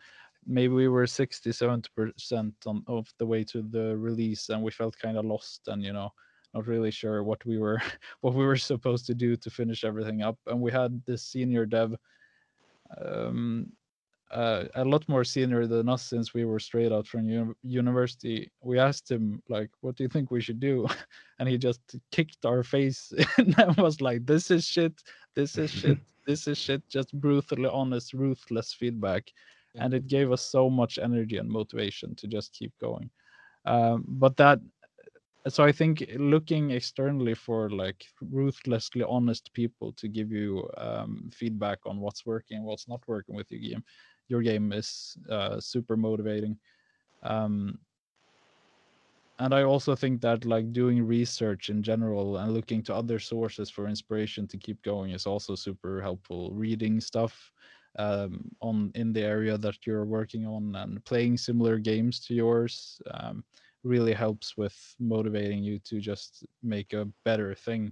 [0.46, 4.72] maybe we were 60 70 percent on of the way to the release and we
[4.72, 6.10] felt kind of lost and you know
[6.54, 7.82] not really sure what we were
[8.22, 11.66] what we were supposed to do to finish everything up and we had this senior
[11.66, 11.96] dev
[13.06, 13.72] um,
[14.32, 18.50] uh, a lot more senior than us since we were straight out from uni- university.
[18.62, 20.88] We asked him like, "What do you think we should do?"
[21.40, 24.94] And he just kicked our face and was like, "This is shit.
[25.36, 25.98] This is shit.
[26.26, 29.32] This is shit." Just brutally honest, ruthless feedback,
[29.74, 29.86] yeah.
[29.86, 33.10] and it gave us so much energy and motivation to just keep going.
[33.66, 34.60] Um, but that
[35.48, 41.80] so i think looking externally for like ruthlessly honest people to give you um, feedback
[41.86, 43.84] on what's working and what's not working with your game
[44.28, 46.58] your game is uh, super motivating
[47.24, 47.78] um,
[49.40, 53.72] and I also think that like doing research in general and looking to other sources
[53.72, 56.52] for inspiration to keep going is also super helpful.
[56.54, 57.52] Reading stuff
[57.98, 63.02] um, on in the area that you're working on and playing similar games to yours
[63.12, 63.44] um,
[63.84, 67.92] really helps with motivating you to just make a better thing.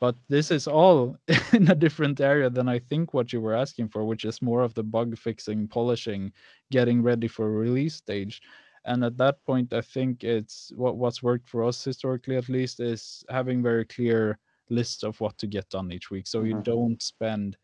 [0.00, 1.16] But this is all
[1.52, 4.62] in a different area than I think what you were asking for, which is more
[4.62, 6.32] of the bug fixing, polishing,
[6.70, 8.42] getting ready for release stage
[8.84, 12.80] and at that point i think it's what what's worked for us historically at least
[12.80, 14.38] is having very clear
[14.70, 16.48] lists of what to get done each week so mm-hmm.
[16.48, 17.56] you don't spend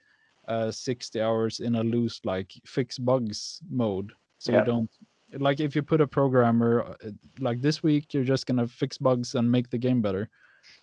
[0.50, 4.58] uh, 60 hours in a loose like fix bugs mode so yeah.
[4.58, 4.90] you don't
[5.38, 9.36] like if you put a programmer uh, like this week you're just gonna fix bugs
[9.36, 10.28] and make the game better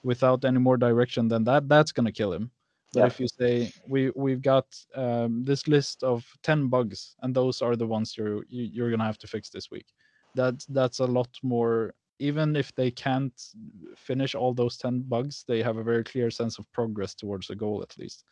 [0.04, 2.50] without any more direction than that that's gonna kill him
[2.94, 3.06] but yeah.
[3.08, 7.76] if you say we we've got um, this list of 10 bugs and those are
[7.76, 9.88] the ones you're you, are you are going to have to fix this week
[10.36, 13.40] that that's a lot more even if they can't
[13.96, 17.56] finish all those 10 bugs they have a very clear sense of progress towards the
[17.56, 18.24] goal at least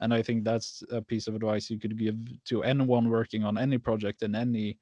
[0.00, 3.58] and i think that's a piece of advice you could give to anyone working on
[3.58, 4.78] any project in any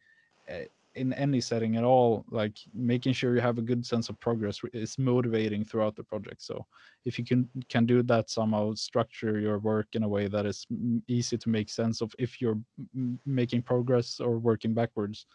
[0.48, 4.20] eh, in any setting at all like making sure you have a good sense of
[4.20, 6.66] progress is motivating throughout the project so
[7.06, 10.66] if you can can do that somehow structure your work in a way that is
[11.08, 12.60] easy to make sense of if you're
[13.24, 15.26] making progress or working backwards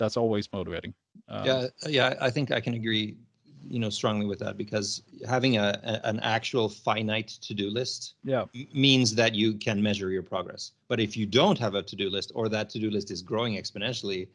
[0.00, 0.94] that's always motivating.
[1.28, 3.18] Um, yeah, yeah, I think I can agree,
[3.68, 8.44] you know, strongly with that because having a, a an actual finite to-do list yeah.
[8.72, 10.72] means that you can measure your progress.
[10.88, 14.28] But if you don't have a to-do list or that to-do list is growing exponentially,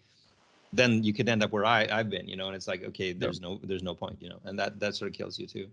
[0.73, 3.13] then you could end up where I, I've been, you know, and it's like, okay,
[3.13, 5.67] there's no there's no point, you know, and that that sort of kills you too.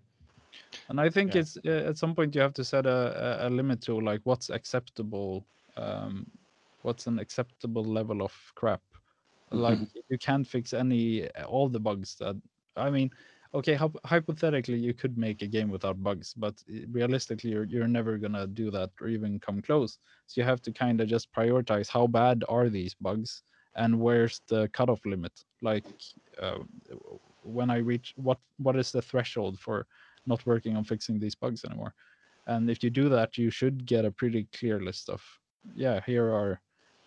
[0.88, 1.40] And I think yeah.
[1.40, 4.20] it's uh, at some point you have to set a, a, a limit to like
[4.24, 5.44] what's acceptable,
[5.76, 6.26] um,
[6.82, 8.82] what's an acceptable level of crap
[9.52, 9.98] like mm-hmm.
[10.08, 12.36] you can't fix any all the bugs that
[12.76, 13.10] i mean
[13.54, 16.54] okay hypothetically you could make a game without bugs but
[16.90, 19.98] realistically you're, you're never gonna do that or even come close.
[20.26, 23.42] So you have to kind of just prioritize how bad are these bugs
[23.76, 25.32] and where's the cutoff limit?
[25.60, 25.84] Like
[26.40, 26.58] uh,
[27.42, 29.86] when i reach what what is the threshold for
[30.26, 31.94] not working on fixing these bugs anymore?
[32.46, 35.22] And if you do that you should get a pretty clear list of
[35.74, 36.60] yeah here are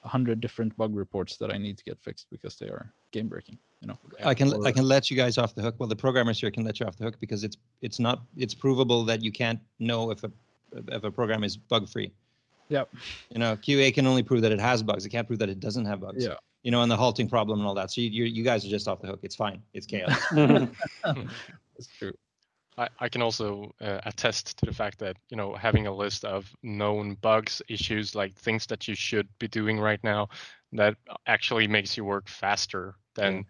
[0.05, 3.57] hundred different bug reports that I need to get fixed because they are game breaking.
[3.81, 5.75] You know, I can or, I can let you guys off the hook.
[5.77, 8.53] Well, the programmers here can let you off the hook because it's it's not it's
[8.53, 10.31] provable that you can't know if a
[10.89, 12.11] if a program is bug free.
[12.69, 12.85] Yeah.
[13.29, 15.05] You know, QA can only prove that it has bugs.
[15.05, 16.25] It can't prove that it doesn't have bugs.
[16.25, 16.35] Yeah.
[16.63, 17.91] You know, and the halting problem and all that.
[17.91, 19.19] So you you, you guys are just off the hook.
[19.23, 19.61] It's fine.
[19.73, 20.19] It's chaos.
[20.31, 22.13] That's true.
[22.77, 26.25] I, I can also uh, attest to the fact that you know having a list
[26.25, 30.29] of known bugs, issues, like things that you should be doing right now,
[30.73, 30.95] that
[31.27, 33.45] actually makes you work faster than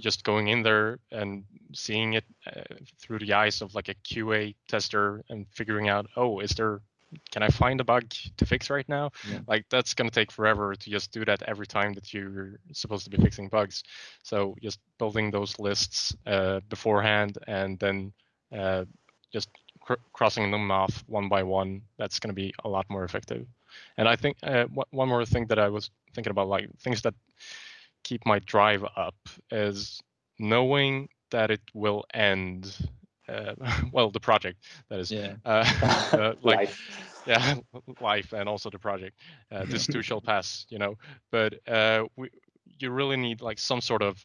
[0.00, 4.54] just going in there and seeing it uh, through the eyes of like a QA
[4.68, 6.80] tester and figuring out, oh, is there
[7.30, 8.04] can I find a bug
[8.36, 9.12] to fix right now?
[9.30, 9.38] Yeah.
[9.46, 13.04] Like that's going to take forever to just do that every time that you're supposed
[13.04, 13.82] to be fixing bugs.
[14.22, 18.12] So just building those lists uh, beforehand and then
[18.56, 18.84] uh,
[19.32, 19.48] just
[19.80, 23.46] cr- crossing them off one by one, that's going to be a lot more effective.
[23.96, 27.14] And I think uh, one more thing that I was thinking about, like things that
[28.02, 29.16] keep my drive up,
[29.50, 30.00] is
[30.38, 32.74] knowing that it will end.
[33.28, 33.54] Uh,
[33.92, 35.34] well, the project that is, yeah.
[35.44, 35.64] Uh,
[36.12, 37.22] uh, like, life.
[37.26, 37.56] yeah,
[38.00, 39.18] life, and also the project.
[39.52, 40.94] Uh, this too shall pass, you know.
[41.30, 41.54] But
[42.16, 42.30] we,
[42.78, 44.24] you really need like some sort of,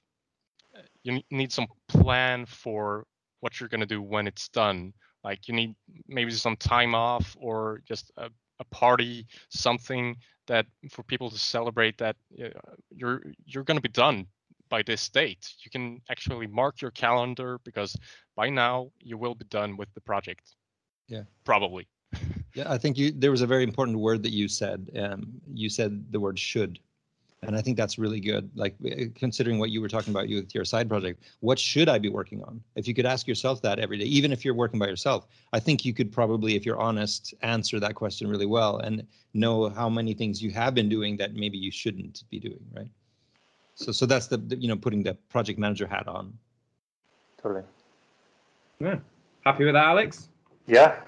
[1.03, 3.05] you need some plan for
[3.43, 4.93] what you're going to do when it's done.
[5.23, 5.75] Like you need
[6.07, 8.29] maybe some time off or just a,
[8.59, 10.15] a party, something
[10.47, 12.49] that for people to celebrate that uh,
[12.89, 14.27] you're you're going to be done
[14.69, 15.53] by this date.
[15.63, 17.95] You can actually mark your calendar because
[18.35, 20.55] by now you will be done with the project.
[21.07, 21.87] Yeah, probably.
[22.55, 24.89] yeah, I think you there was a very important word that you said.
[24.97, 26.79] Um, you said the word should
[27.45, 28.49] and i think that's really good.
[28.55, 31.89] Like eh, considering what you were talking about you with your side project what should
[31.89, 32.61] i be working on?
[32.75, 35.59] If you could ask yourself that every day even if you're working by yourself i
[35.59, 39.89] think you could probably if you're honest answer that question really well and know how
[39.89, 42.91] many things you have been doing that maybe you shouldn't be doing right?
[43.75, 46.33] So so that's the, the you know putting the project manager hat on.
[47.41, 47.63] Totally.
[48.79, 48.99] Yeah.
[49.45, 50.29] Happy with that alex?
[50.67, 51.01] Yeah.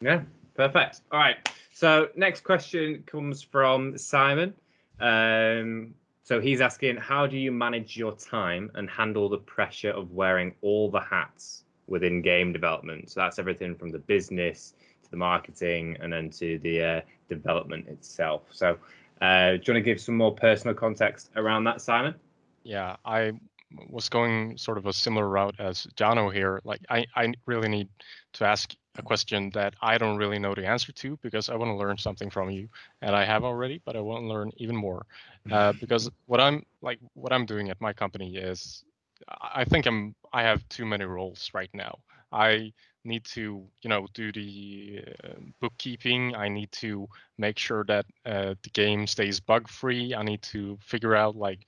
[0.00, 0.22] Yeah.
[0.56, 1.02] Perfect.
[1.12, 1.36] All right.
[1.72, 4.54] So next question comes from simon
[5.00, 10.12] um, so he's asking, how do you manage your time and handle the pressure of
[10.12, 13.10] wearing all the hats within game development?
[13.10, 17.88] So that's everything from the business to the marketing and then to the uh, development
[17.88, 18.42] itself.
[18.50, 18.78] So
[19.20, 22.14] uh, do you want to give some more personal context around that, Simon?
[22.62, 23.32] Yeah, I
[23.90, 26.60] was going sort of a similar route as Jono here.
[26.64, 27.88] Like I, I really need
[28.34, 31.70] to ask a question that I don't really know the answer to because I want
[31.70, 32.68] to learn something from you,
[33.02, 35.06] and I have already, but I want to learn even more.
[35.50, 38.84] Uh, because what I'm like, what I'm doing at my company is,
[39.40, 41.98] I think I'm I have too many roles right now.
[42.32, 42.72] I
[43.04, 45.28] need to you know do the uh,
[45.60, 47.06] bookkeeping i need to
[47.38, 51.66] make sure that uh, the game stays bug free i need to figure out like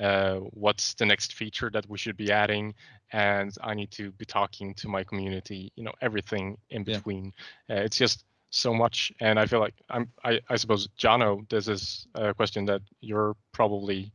[0.00, 2.74] uh, what's the next feature that we should be adding
[3.12, 7.32] and i need to be talking to my community you know everything in between
[7.68, 7.76] yeah.
[7.76, 11.68] Uh, it's just so much and i feel like i'm i, I suppose Jono this
[11.68, 14.12] is a question that you're probably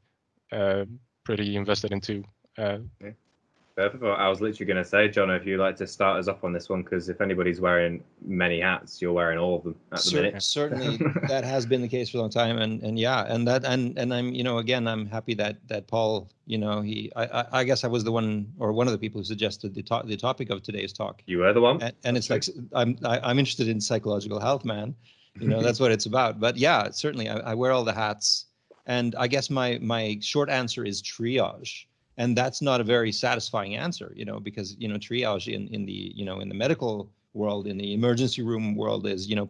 [0.52, 0.86] uh,
[1.24, 2.24] pretty invested into
[2.58, 2.78] uh,
[3.76, 6.54] I was literally going to say, John, if you'd like to start us off on
[6.54, 10.16] this one, because if anybody's wearing many hats, you're wearing all of them at the
[10.16, 10.44] minute.
[10.44, 13.66] Certainly, that has been the case for a long time, and and yeah, and that
[13.66, 17.46] and and I'm you know again I'm happy that that Paul you know he I
[17.52, 20.04] I guess I was the one or one of the people who suggested the to-
[20.06, 21.24] the topic of today's talk.
[21.26, 23.82] You were the one, and, and it's like I'm I, am i am interested in
[23.82, 24.94] psychological health, man.
[25.40, 26.40] You know that's what it's about.
[26.40, 28.46] But yeah, certainly I, I wear all the hats,
[28.86, 31.86] and I guess my my short answer is triage
[32.18, 35.86] and that's not a very satisfying answer you know because you know triage in, in
[35.86, 39.50] the you know in the medical world in the emergency room world is you know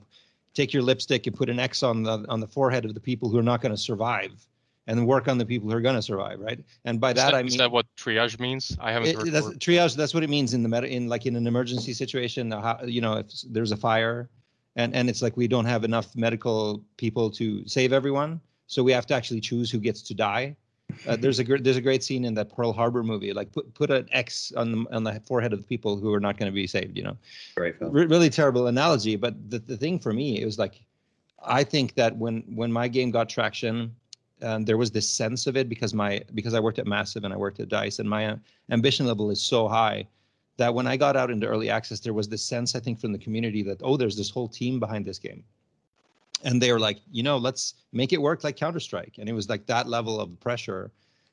[0.54, 3.30] take your lipstick and put an x on the on the forehead of the people
[3.30, 4.32] who are not going to survive
[4.88, 6.60] and work on the people who are going to survive right?
[6.86, 8.78] And by that, that, i mean is that what triage means?
[8.80, 11.36] I haven't it, that's, triage that's what it means in the meta in like in
[11.36, 14.30] an emergency situation how, you know if there's a fire
[14.76, 18.92] and and it's like we don't have enough medical people to save everyone so we
[18.92, 20.56] have to actually choose who gets to die
[21.08, 23.34] uh, there's a there's a great scene in that Pearl Harbor movie.
[23.34, 26.20] Like put put an X on the on the forehead of the people who are
[26.20, 26.98] not going to be saved.
[26.98, 27.18] You know,
[27.56, 27.92] great film.
[27.92, 30.82] Re- really terrible analogy, but the the thing for me it was like,
[31.44, 33.96] I think that when when my game got traction,
[34.42, 37.34] um, there was this sense of it because my because I worked at Massive and
[37.34, 38.38] I worked at Dice, and my
[38.72, 40.08] ambition level is so high
[40.58, 43.12] that when I got out into early access, there was this sense I think from
[43.12, 45.44] the community that oh, there's this whole team behind this game
[46.44, 49.34] and they were like you know let's make it work like counter strike and it
[49.34, 50.92] was like that level of pressure.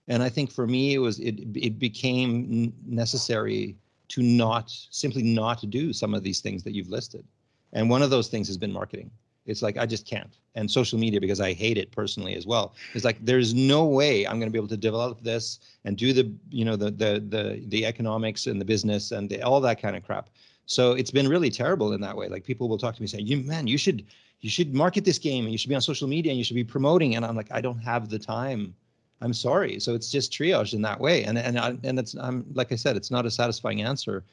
[0.09, 3.77] And i think for me it was it it became necessary
[4.09, 7.25] to not simply not do some of these things that you've listed.
[7.73, 9.11] And one of those things has been marketing.
[9.47, 10.35] It's like i just can't.
[10.57, 12.75] And social media because i hate it personally as well.
[12.95, 16.13] It's like there's no way i'm going to be able to develop this and do
[16.13, 19.81] the you know the the the, the economics and the business and the, all that
[19.81, 20.31] kind of crap.
[20.67, 22.29] So it's been really terrible in that way.
[22.29, 24.07] Like people will talk to me saying you man you should
[24.41, 26.57] you should market this game and you should be on social media and you should
[26.57, 27.17] be promoting.
[27.17, 28.75] And i'm like i don't have the time.
[29.23, 29.79] I'm sorry.
[29.81, 31.25] So it's just triage in that way.
[31.25, 34.25] And and I, and it's i'm like i said it's not a satisfying answer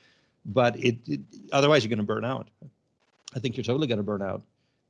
[0.46, 1.20] but it, it
[1.52, 2.48] otherwise you're going to burn out.
[3.36, 4.41] I think you're totally going to burn out.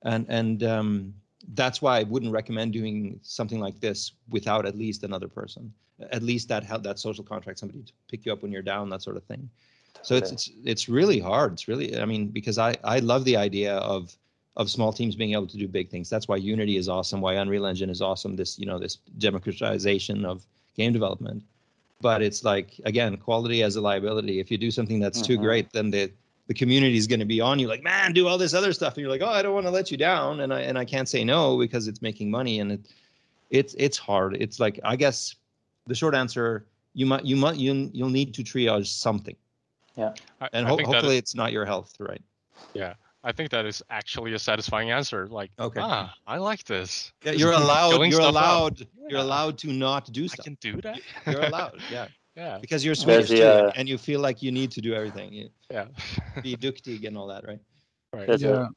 [0.03, 1.13] And and um,
[1.53, 5.71] that's why i wouldn't recommend doing something like this without at least another person
[6.11, 9.01] at least that that social contract somebody to pick you up when you're down that
[9.01, 9.49] sort of thing.
[10.03, 11.53] So it's it's it's really hard.
[11.53, 14.15] It's really i mean because i i love the idea of
[14.57, 16.09] of small teams being able to do big things.
[16.09, 17.21] That's why Unity is awesome.
[17.21, 18.35] Why Unreal Engine is awesome.
[18.35, 21.43] This you know this democratization of game development.
[22.01, 24.39] But it's like again, quality as a liability.
[24.39, 25.43] If you do something that's too mm-hmm.
[25.43, 26.11] great, then the
[26.47, 28.93] the community is going to be on you like, man, do all this other stuff,
[28.95, 30.85] and you're like, oh, I don't want to let you down, and I and I
[30.85, 32.81] can't say no because it's making money, and it
[33.51, 34.37] it's it's hard.
[34.39, 35.35] It's like I guess
[35.85, 39.35] the short answer you might you might you you'll need to triage something.
[39.95, 40.13] Yeah,
[40.53, 42.21] and ho- hopefully it's not your health, right?
[42.73, 42.93] Yeah,
[43.27, 45.27] I think that is actually a satisfying answer.
[45.27, 47.11] Like, okay, ah, I like this.
[47.25, 48.01] Yeah, you're allowed.
[48.09, 48.81] You're allowed.
[48.81, 48.87] Out.
[49.09, 50.39] You're allowed to not do stuff.
[50.39, 51.01] I can do that.
[51.25, 51.81] You're allowed.
[51.91, 52.07] Yeah.
[52.37, 52.59] Yeah.
[52.61, 55.33] Because you're Swedish too, uh, and you feel like you need to do everything.
[55.33, 55.87] You, yeah.
[56.43, 57.59] be duktig and all that, right?
[58.13, 58.27] Right.
[58.27, 58.67] There's yeah.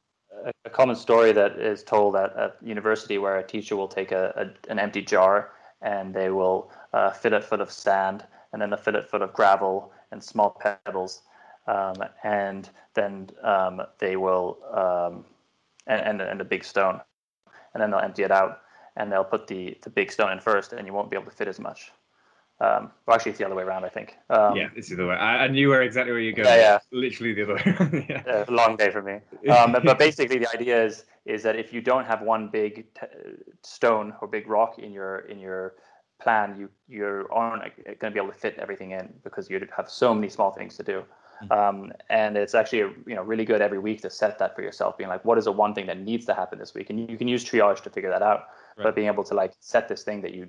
[0.45, 4.11] a, a, common story that is told at, at university where a teacher will take
[4.11, 8.61] a, a an empty jar and they will uh, fill it full of sand and
[8.61, 11.21] then fill it full of gravel and small pebbles
[11.67, 15.25] um, and then um, they will um,
[15.87, 16.99] and, and and a big stone,
[17.73, 18.61] and then they'll empty it out,
[18.95, 21.35] and they'll put the the big stone in first, and you won't be able to
[21.35, 21.91] fit as much.
[22.61, 24.17] Um, well, actually, it's the other way around, I think.
[24.29, 25.15] Um, yeah, it's the other way.
[25.15, 26.47] I, I, knew where exactly where you're going.
[26.47, 26.79] Yeah, yeah.
[26.91, 28.05] Literally the other way.
[28.09, 28.45] yeah.
[28.49, 29.13] long day for me.
[29.51, 32.93] Um, but, but, basically, the idea is is that if you don't have one big
[32.93, 33.07] t-
[33.63, 35.73] stone or big rock in your in your
[36.21, 39.89] plan, you you're aren't going to be able to fit everything in because you have
[39.89, 41.03] so many small things to do.
[41.43, 41.51] Mm-hmm.
[41.51, 44.97] Um, and it's actually you know really good every week to set that for yourself,
[44.97, 46.89] being like, what is the one thing that needs to happen this week?
[46.89, 48.49] And you can use triage to figure that out.
[48.77, 48.85] Right.
[48.85, 50.47] But being able to like set this thing that you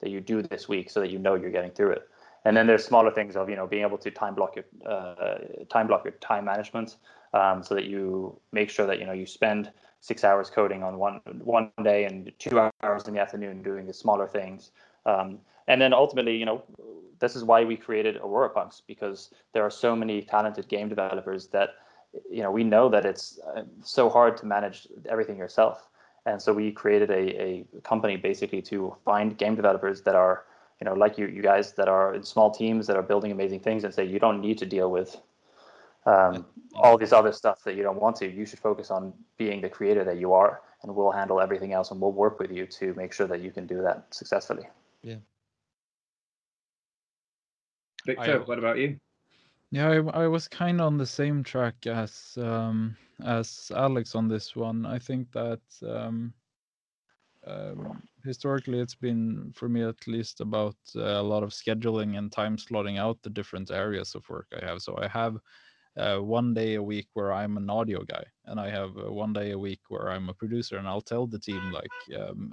[0.00, 2.08] that you do this week so that you know you're getting through it.
[2.44, 5.38] And then there's smaller things of you know being able to time block your uh,
[5.68, 6.96] time block your time management,
[7.34, 10.98] um, so that you make sure that you know you spend six hours coding on
[10.98, 14.70] one one day and two hours in the afternoon doing the smaller things.
[15.06, 16.62] Um, and then ultimately, you know,
[17.18, 21.48] this is why we created Aurora Punks because there are so many talented game developers
[21.48, 21.70] that
[22.30, 25.88] you know we know that it's uh, so hard to manage everything yourself.
[26.24, 30.44] And so we created a, a company basically to find game developers that are
[30.80, 33.60] you know like you you guys that are in small teams that are building amazing
[33.60, 35.16] things and say you don't need to deal with
[36.06, 38.30] um, all this other stuff that you don't want to.
[38.30, 41.90] You should focus on being the creator that you are and we'll handle everything else
[41.90, 44.68] and we'll work with you to make sure that you can do that successfully
[48.06, 48.98] Viktor, I- what about you?
[49.72, 54.28] Yeah, I, I was kind of on the same track as um, as Alex on
[54.28, 54.86] this one.
[54.86, 56.32] I think that um,
[57.46, 62.32] um, historically it's been for me at least about uh, a lot of scheduling and
[62.32, 64.82] time slotting out the different areas of work I have.
[64.82, 65.36] So I have
[65.96, 69.32] uh, one day a week where I'm an audio guy, and I have uh, one
[69.32, 72.52] day a week where I'm a producer, and I'll tell the team like, um,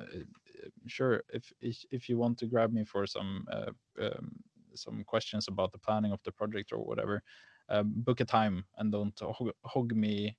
[0.87, 4.31] sure, if if if you want to grab me for some uh, um,
[4.75, 7.23] some questions about the planning of the project or whatever,
[7.69, 10.37] uh, book a time and don't hog, hog me,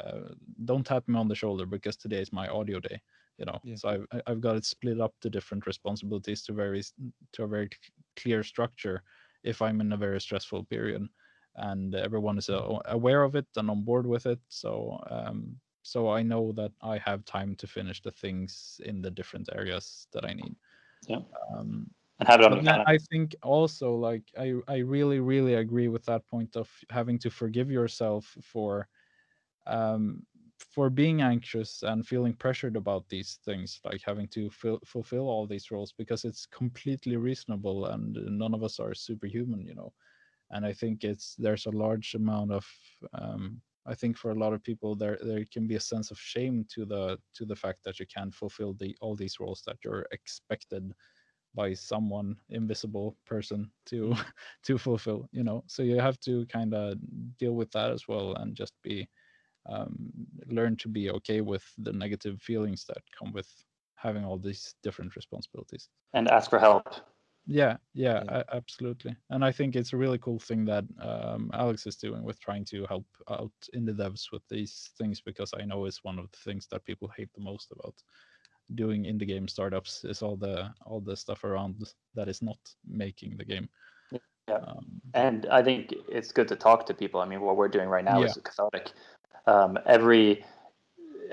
[0.00, 3.00] uh, don't tap me on the shoulder because today is my audio day.
[3.38, 3.76] You know, Yeah.
[3.76, 6.82] so I've I've got it split up to different responsibilities to very
[7.32, 7.68] to a very
[8.16, 9.02] clear structure.
[9.42, 11.08] If I'm in a very stressful period,
[11.56, 16.08] and everyone is uh, aware of it and on board with it, so um, so
[16.10, 20.24] I know that I have time to finish the things in the different areas that
[20.24, 20.56] I need.
[21.08, 21.20] Yeah.
[21.50, 21.90] Um,
[22.24, 22.84] and have it on the.
[22.86, 27.30] I think also like I I really really agree with that point of having to
[27.30, 28.88] forgive yourself for
[29.66, 30.26] um
[30.58, 35.46] for being anxious and feeling pressured about these things like having to fil- fulfill all
[35.46, 39.92] these roles because it's completely reasonable and none of us are superhuman you know
[40.50, 42.66] and i think it's there's a large amount of
[43.14, 46.18] um i think for a lot of people there there can be a sense of
[46.18, 49.78] shame to the to the fact that you can't fulfill the all these roles that
[49.84, 50.92] you're expected
[51.54, 54.14] by someone invisible person to
[54.64, 56.96] to fulfill you know so you have to kind of
[57.38, 59.08] deal with that as well and just be
[59.66, 60.10] um,
[60.46, 63.50] learn to be okay with the negative feelings that come with
[63.96, 66.88] having all these different responsibilities and ask for help.
[67.46, 68.28] yeah yeah, Yeah.
[68.28, 72.22] a- absolutely and i think it's a really cool thing that um, alex is doing
[72.24, 76.02] with trying to help out in the devs with these things because i know it's
[76.02, 77.94] one of the things that people hate the most about
[78.74, 81.76] doing in the game startups is all the all the stuff around
[82.14, 83.68] that is not making the game
[84.48, 84.56] Yeah.
[84.56, 87.20] um, And I think it's good to talk to people.
[87.20, 88.26] I mean, what we're doing right now Yeah.
[88.26, 88.92] is cathartic.
[89.46, 90.44] Um, every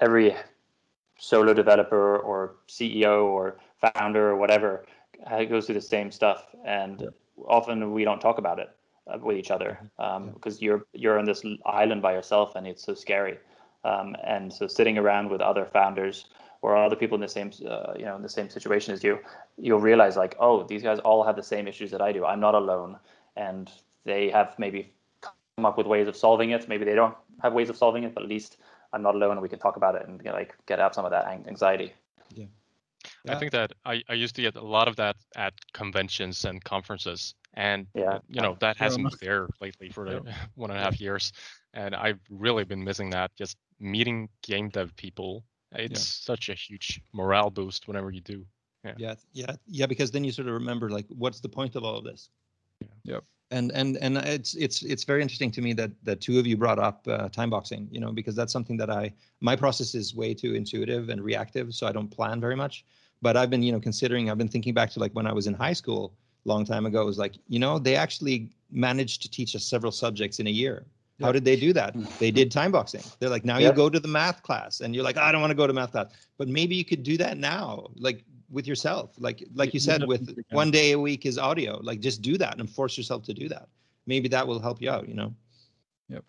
[0.02, 0.36] every
[1.20, 4.86] solo developer or CEO or founder or whatever
[5.28, 7.12] uh, goes through the same stuff, and
[7.48, 8.70] often we don't talk about it
[9.08, 12.84] uh, with each other um, because you're you're on this island by yourself, and it's
[12.84, 13.38] so scary.
[13.84, 16.26] Um, and so sitting around with other founders
[16.62, 19.20] or other people in the same uh, you know in the same situation as you,
[19.58, 22.26] you'll realize like, oh, these guys all have the same issues that I do.
[22.26, 22.98] I'm not alone,
[23.36, 23.70] and
[24.06, 24.92] they have maybe
[25.22, 26.68] come up with ways of solving it.
[26.68, 28.40] Maybe they don't have ways of solving it, but at least
[28.72, 30.94] I'm not alone, and we can talk about it and you know, like get out
[30.96, 31.94] some of that ang- anxiety.
[33.28, 33.40] I Yeah.
[33.40, 37.36] think that I, I used to get a lot of that at conventions and conferences,
[37.54, 38.20] and Yeah.
[38.28, 40.22] you know that hasn't been there lately for the
[40.56, 41.32] one and a half years,
[41.74, 43.36] and I've really been missing that.
[43.36, 45.44] Just meeting game dev people,
[45.74, 48.46] it's such a huge morale boost whenever you do.
[48.84, 49.16] yeah.
[49.34, 52.04] Yeah yeah because then you sort of remember like what's the point of all of
[52.04, 52.30] this?
[53.04, 53.24] Yep.
[53.52, 56.58] and and and it's it's it's very interesting to me that that two of you
[56.58, 60.16] brought up uh, time boxing you know because that's something that i my process is
[60.16, 62.86] way too intuitive and reactive so i don't plan very much.
[63.22, 65.46] But i've been you know considering i've been thinking back to like when i was
[65.46, 66.14] in high school
[66.46, 69.64] a long time ago it was like you know they actually managed to teach us
[69.64, 70.86] several subjects in a year
[71.22, 71.34] how Yep.
[71.34, 74.08] did they do that they did time boxing they're like now you go to the
[74.08, 76.08] math class and you're like i don't want to go to math class
[76.38, 80.04] but maybe you could do that now like with yourself like like you you said
[80.06, 83.34] with one day a week is audio like just do that and force yourself to
[83.34, 83.68] do that
[84.06, 85.34] maybe that will help you out you know
[86.10, 86.24] Yep.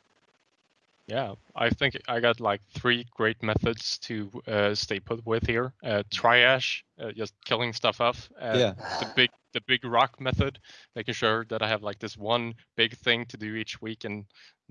[1.07, 5.75] Yeah, I think I got like three great methods to uh, stay put with here.
[5.83, 8.31] Uh, triage, uh, just killing stuff off.
[8.41, 10.59] Uh, yeah The big, the big rock method,
[10.95, 14.25] making sure that I have like this one big thing to do each week, and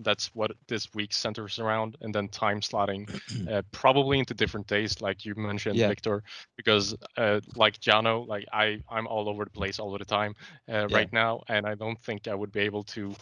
[0.03, 1.97] that's what this week centers around.
[2.01, 3.09] And then time slotting,
[3.51, 5.87] uh, probably into different days, like you mentioned, Yeah.
[5.89, 6.23] Viktor,
[6.57, 10.35] because uh, like Jono, like I, I'm all over the place all of the time
[10.69, 10.95] uh, Yeah.
[10.97, 13.15] right now, and I don't think I would be able to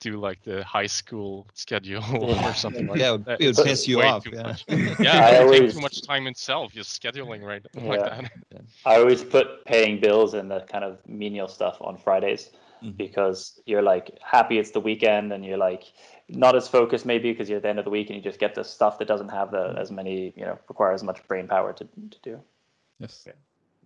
[0.00, 3.38] do like the high school schedule or something like yeah it that.
[3.38, 4.64] would, it would piss you off yeah much.
[4.68, 7.82] I Yeah, it would take always- too much time itself just scheduling right Yeah.
[7.88, 8.30] like that.
[8.84, 12.50] I always put paying bills and the kind of menial stuff on Fridays
[12.84, 12.94] Mhm.
[12.98, 15.84] because you're like happy it's the weekend and you're like
[16.28, 18.40] not as focused maybe because you're at the end of the week and you just
[18.40, 21.46] get the stuff that doesn't have the as many you know require as much brain
[21.46, 22.40] power to, to do.
[22.98, 23.28] yes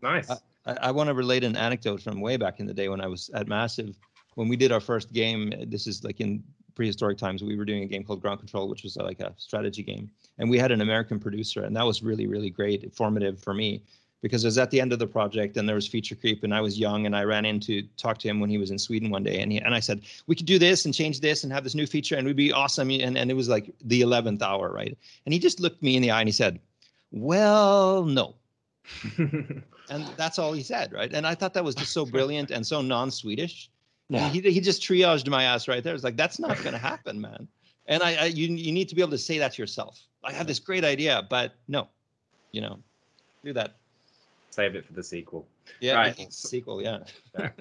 [0.03, 0.31] Nice.
[0.67, 3.07] I, I want to relate an anecdote from way back in the day when I
[3.07, 3.97] was at Massive.
[4.35, 6.43] When we did our first game, this is like in
[6.75, 9.83] prehistoric times, we were doing a game called Ground Control, which was like a strategy
[9.83, 10.11] game.
[10.39, 13.83] And we had an American producer, and that was really, really great, formative for me
[14.23, 16.55] because it was at the end of the project and there was feature creep and
[16.55, 18.79] I was young and I ran in to talk to him when he was in
[18.79, 21.43] Sweden one day and he, and I said we could do this and change this
[21.43, 22.91] and have this new feature and it would be awesome.
[22.91, 24.97] And, and it was like the 11th hour right?
[25.25, 26.61] And he just looked me in the eye and he said
[27.11, 28.35] well no.
[29.91, 31.13] And that's all he said right?
[31.13, 33.71] And I thought that was just so brilliant and so non-Swedish.
[34.09, 34.29] Yeah.
[34.29, 35.95] he, he just triaged my ass right there.
[35.95, 37.49] It's like that's not going to happen man.
[37.87, 40.01] And I, I you, you need to be able to say that to yourself.
[40.23, 41.89] I have this great idea but no
[42.53, 42.79] you know
[43.45, 43.80] do that
[44.51, 45.47] save it for the sequel.
[45.81, 46.33] Yeah, right.
[46.33, 46.83] sequel.
[46.83, 46.99] Yeah.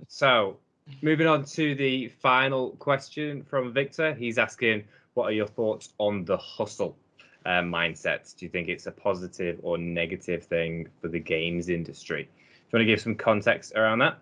[0.07, 0.57] so,
[1.01, 4.13] moving on to the final question from Viktor.
[4.13, 4.83] He's asking,
[5.13, 6.97] "What are your thoughts on the hustle
[7.45, 8.35] uh, mindset?
[8.37, 12.29] Do you think it's a positive or negative thing for the games industry?" Do
[12.77, 14.19] you want to give some context around that?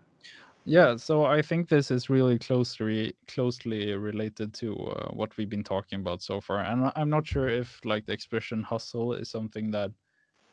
[0.69, 5.63] Yeah, so I think this is really closely closely related to uh, what we've been
[5.63, 9.71] talking about so far, and I'm not sure if like the expression hustle is something
[9.71, 9.91] that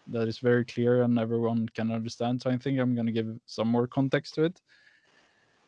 [0.09, 2.42] that is very clear and everyone can understand.
[2.42, 4.61] So I think I'm going to give some more context to it.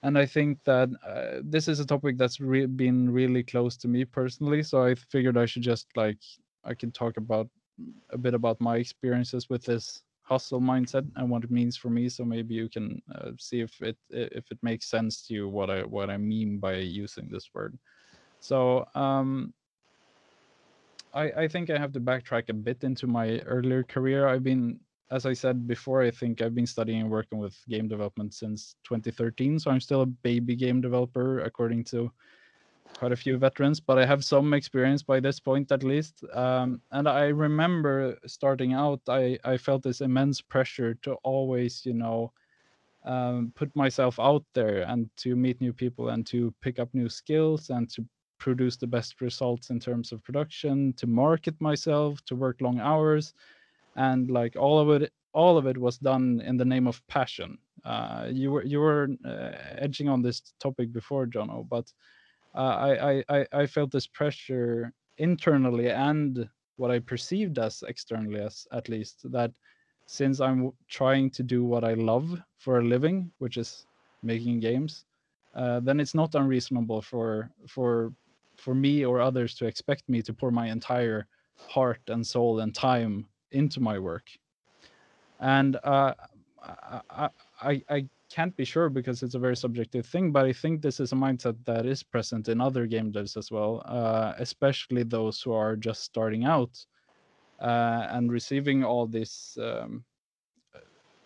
[0.02, 3.88] And I think that uh, this is a topic that's re- been really close to
[3.88, 4.62] me personally.
[4.62, 6.18] So I figured I should just like
[6.64, 7.48] I can talk about
[8.10, 12.08] a bit about my experiences with this hustle mindset and what it means for me.
[12.08, 15.70] So maybe you can uh, see if it if it makes sense to you what
[15.70, 17.78] I what I mean by using this word.
[18.40, 19.54] So um,
[21.16, 24.28] I, I think I have to backtrack a bit into my earlier career.
[24.28, 24.78] I've been,
[25.10, 28.76] as I said before, I think I've been studying and working with game development since
[28.84, 29.58] 2013.
[29.58, 32.12] So I'm still a baby game developer, according to
[32.98, 36.22] quite a few veterans, but I have some experience by this point at least.
[36.34, 41.94] Um, and I remember starting out, I, I felt this immense pressure to always, you
[41.94, 42.32] know,
[43.06, 47.08] um, put myself out there and to meet new people and to pick up new
[47.08, 48.04] skills and to
[48.38, 53.34] produce the best results in terms of production, to market myself, to work long hours,
[53.96, 57.58] and like all of it, all of it was done in the name of passion.
[57.84, 61.92] Uh, you were you were uh, edging on this topic before, Jono, but
[62.54, 68.66] uh, I, I I felt this pressure internally and what I perceived as externally, as
[68.72, 69.52] at least that
[70.06, 73.86] since I'm trying to do what I love for a living, which is
[74.22, 75.04] making games,
[75.54, 78.12] uh, then it's not unreasonable for for
[78.56, 81.26] for me or others to expect me to pour my entire
[81.56, 84.26] heart and soul and time into my work.
[85.40, 86.14] And uh,
[87.10, 87.28] I,
[87.60, 91.00] I, I can't be sure because it's a very subjective thing, but I think this
[91.00, 95.40] is a mindset that is present in other game devs as well, uh, especially those
[95.40, 96.84] who are just starting out
[97.60, 100.04] uh, and receiving all this, um,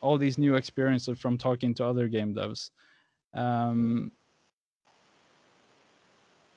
[0.01, 2.71] all these new experiences from talking to other game devs.
[3.35, 4.13] Um,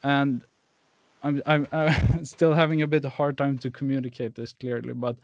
[0.04, 0.42] and
[1.24, 5.18] I'm I'm, I'm still having a bit of hard time to communicate this clearly, but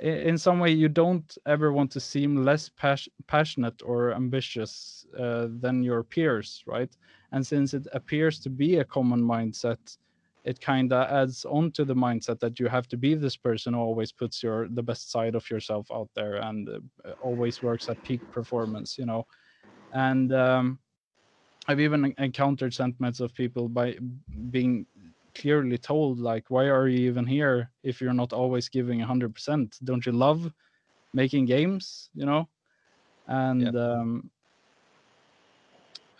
[0.00, 5.48] in some way you don't ever want to seem less pas- passionate or ambitious uh,
[5.60, 6.96] than your peers right?
[7.32, 9.98] And since it appears to be a common mindset
[10.44, 13.74] it kind of adds on to the mindset that you have to be this person
[13.74, 17.88] who always puts your the best side of yourself out there and uh, always works
[17.88, 19.26] at peak performance you know?
[19.92, 20.80] And um,
[21.68, 23.96] i've even encountered sentiments of people by
[24.50, 24.86] being
[25.34, 30.06] clearly told like why are you even here if you're not always giving 100% don't
[30.06, 30.52] you love
[31.14, 32.48] making games you know
[33.28, 33.92] and yeah.
[33.92, 34.30] um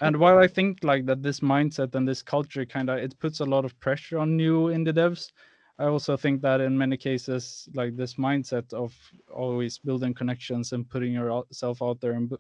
[0.00, 3.40] and while i think like that this mindset and this culture kind of it puts
[3.40, 5.32] a lot of pressure on new indie devs
[5.78, 8.94] i also think that in many cases like this mindset of
[9.34, 12.32] always building connections and putting yourself out there and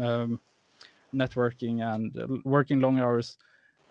[0.00, 0.40] um,
[1.14, 3.36] networking and uh, working long hours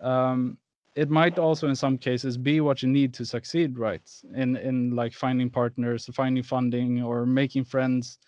[0.00, 0.56] um,
[0.94, 4.02] it might also in some cases be what you need to succeed right?
[4.34, 8.18] In in like finding partners finding funding or making friends.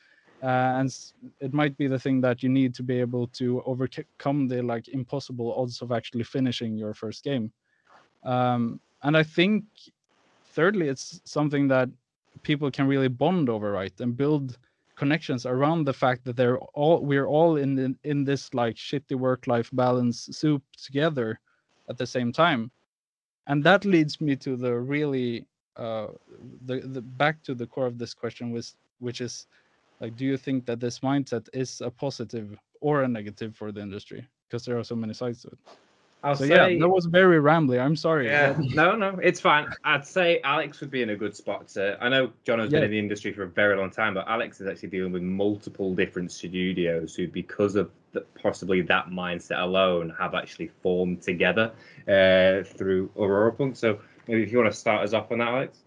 [0.43, 0.93] Uh, and
[1.39, 4.89] it might be the thing that you need to be able to overcome the like
[4.89, 7.53] impossible odds of actually finishing your first game.
[8.25, 9.65] Um, and i think
[10.53, 11.89] thirdly it's something that
[12.43, 13.93] people can really bond over right?
[14.01, 14.59] And build
[14.97, 19.17] connections around the fact that they're all we're all in in, in this like shitty
[19.17, 21.41] work life balance soup together
[21.89, 22.71] at the same time.
[23.47, 26.09] And that leads me to the really uh
[26.67, 29.47] the, the back to the core of this question was which is
[30.01, 33.81] like do you think that this mindset is a positive or a negative for the
[33.81, 34.27] industry?
[34.49, 35.59] Because there are so many sides to it
[36.25, 37.81] I'll so say, yeah, that was very rambly.
[37.81, 38.29] I'm sorry.
[38.29, 39.69] Yeah, no, no, it's fine.
[39.85, 41.99] I'd say Alex would be in a good spot to.
[42.01, 44.61] I know John has been in the industry for a very long time, but Alex
[44.61, 50.15] is actually dealing with multiple different studios who, because of the, possibly that mindset alone,
[50.17, 51.73] have actually formed together
[52.07, 53.77] uh, through Aurora Punk.
[53.77, 53.99] So
[54.29, 55.79] maybe if you want to start us off on that, Alex.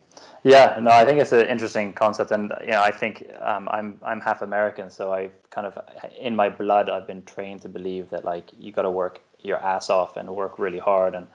[0.44, 4.00] Yeah, no, I think it's an interesting concept, and you know, I think um, I'm
[4.04, 5.78] I'm half American, so I kind of
[6.20, 9.58] in my blood I've been trained to believe that like you got to work your
[9.58, 11.28] ass off and work really hard, and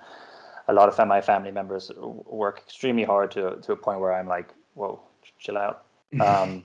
[0.69, 4.29] a lot of my family members work extremely hard to to a point where I'm
[4.29, 5.01] like, whoa,
[5.39, 5.85] chill out.
[6.21, 6.65] Um,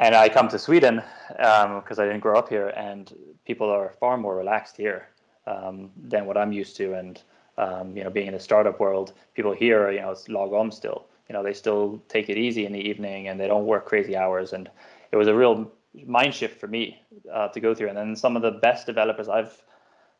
[0.00, 3.12] and I come to Sweden because I didn't grow up here, and
[3.46, 5.08] people are far more relaxed here
[5.46, 7.22] um, than what I'm used to, and
[7.58, 11.06] um, you know, being in the startup world, people here, you know, it's lagom still.
[11.28, 14.16] You know, they still take it easy in the evening and they don't work crazy
[14.16, 14.52] hours.
[14.52, 14.68] And
[15.12, 15.70] it was a real
[16.06, 17.00] mind shift for me
[17.32, 17.88] uh, to go through.
[17.88, 19.62] And then some of the best developers I've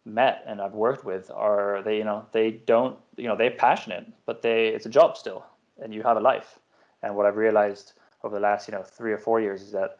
[0.04, 4.06] met and I've worked with are they, you know, they don't, you know, they're passionate,
[4.26, 5.44] but they it's a job still,
[5.82, 6.58] and you have a life.
[7.02, 7.92] And what I've realized
[8.22, 9.98] over the last, you know, three or four years is that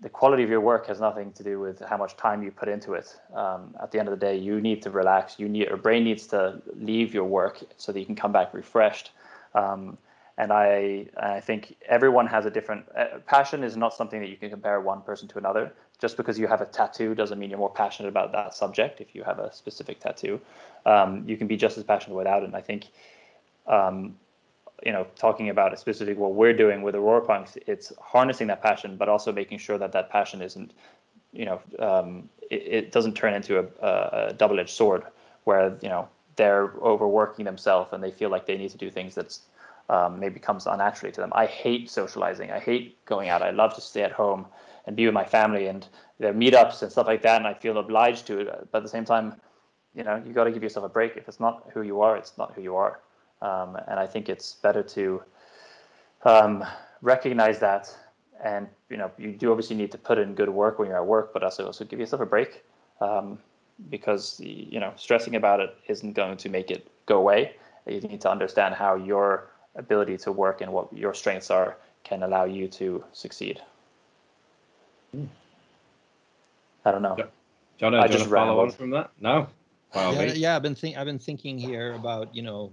[0.00, 2.68] the quality of your work has nothing to do with how much time you put
[2.68, 3.14] into it.
[3.34, 5.38] Um, at the end of the day, you need to relax.
[5.38, 8.54] You need your brain needs to leave your work so that you can come back
[8.54, 9.10] refreshed.
[9.54, 9.98] Um,
[10.40, 13.62] and I I think everyone has a different uh, passion.
[13.62, 15.72] Is not something that you can compare one person to another.
[16.00, 19.00] Just because you have a tattoo doesn't mean you're more passionate about that subject.
[19.00, 20.40] If you have a specific tattoo,
[20.86, 22.46] um, you can be just as passionate without it.
[22.46, 22.86] And I think
[23.66, 24.16] um,
[24.84, 28.96] you know, talking about specifically what we're doing with Aurora Punks, it's harnessing that passion,
[28.96, 30.72] but also making sure that that passion isn't,
[31.32, 35.04] you know, um, it, it doesn't turn into a, a, a double-edged sword
[35.44, 39.14] where you know they're overworking themselves and they feel like they need to do things
[39.14, 39.40] that's
[39.90, 41.32] um, maybe comes unnaturally to them.
[41.34, 42.52] I hate socializing.
[42.52, 43.42] I hate going out.
[43.42, 44.46] I love to stay at home
[44.86, 45.86] and be with my family and
[46.20, 47.38] their meetups and stuff like that.
[47.38, 48.44] And I feel obliged to.
[48.70, 49.34] But at the same time,
[49.94, 51.16] you know, you got to give yourself a break.
[51.16, 53.00] If it's not who you are, it's not who you are.
[53.42, 55.22] Um, and I think it's better to
[56.24, 56.64] um,
[57.02, 57.92] recognize that.
[58.44, 61.06] And you know, you do obviously need to put in good work when you're at
[61.06, 62.64] work, but also also give yourself a break
[63.00, 63.38] um,
[63.90, 67.56] because you know stressing about it isn't going to make it go away.
[67.86, 72.22] You need to understand how your ability to work and what your strengths are can
[72.22, 73.60] allow you to succeed.
[76.84, 77.16] I don't know.
[77.18, 77.24] Yeah.
[77.78, 79.10] John, do I you just want to follow on from that?
[79.20, 79.48] No.
[79.92, 82.72] By yeah, yeah, I've been think I've been thinking here about you know,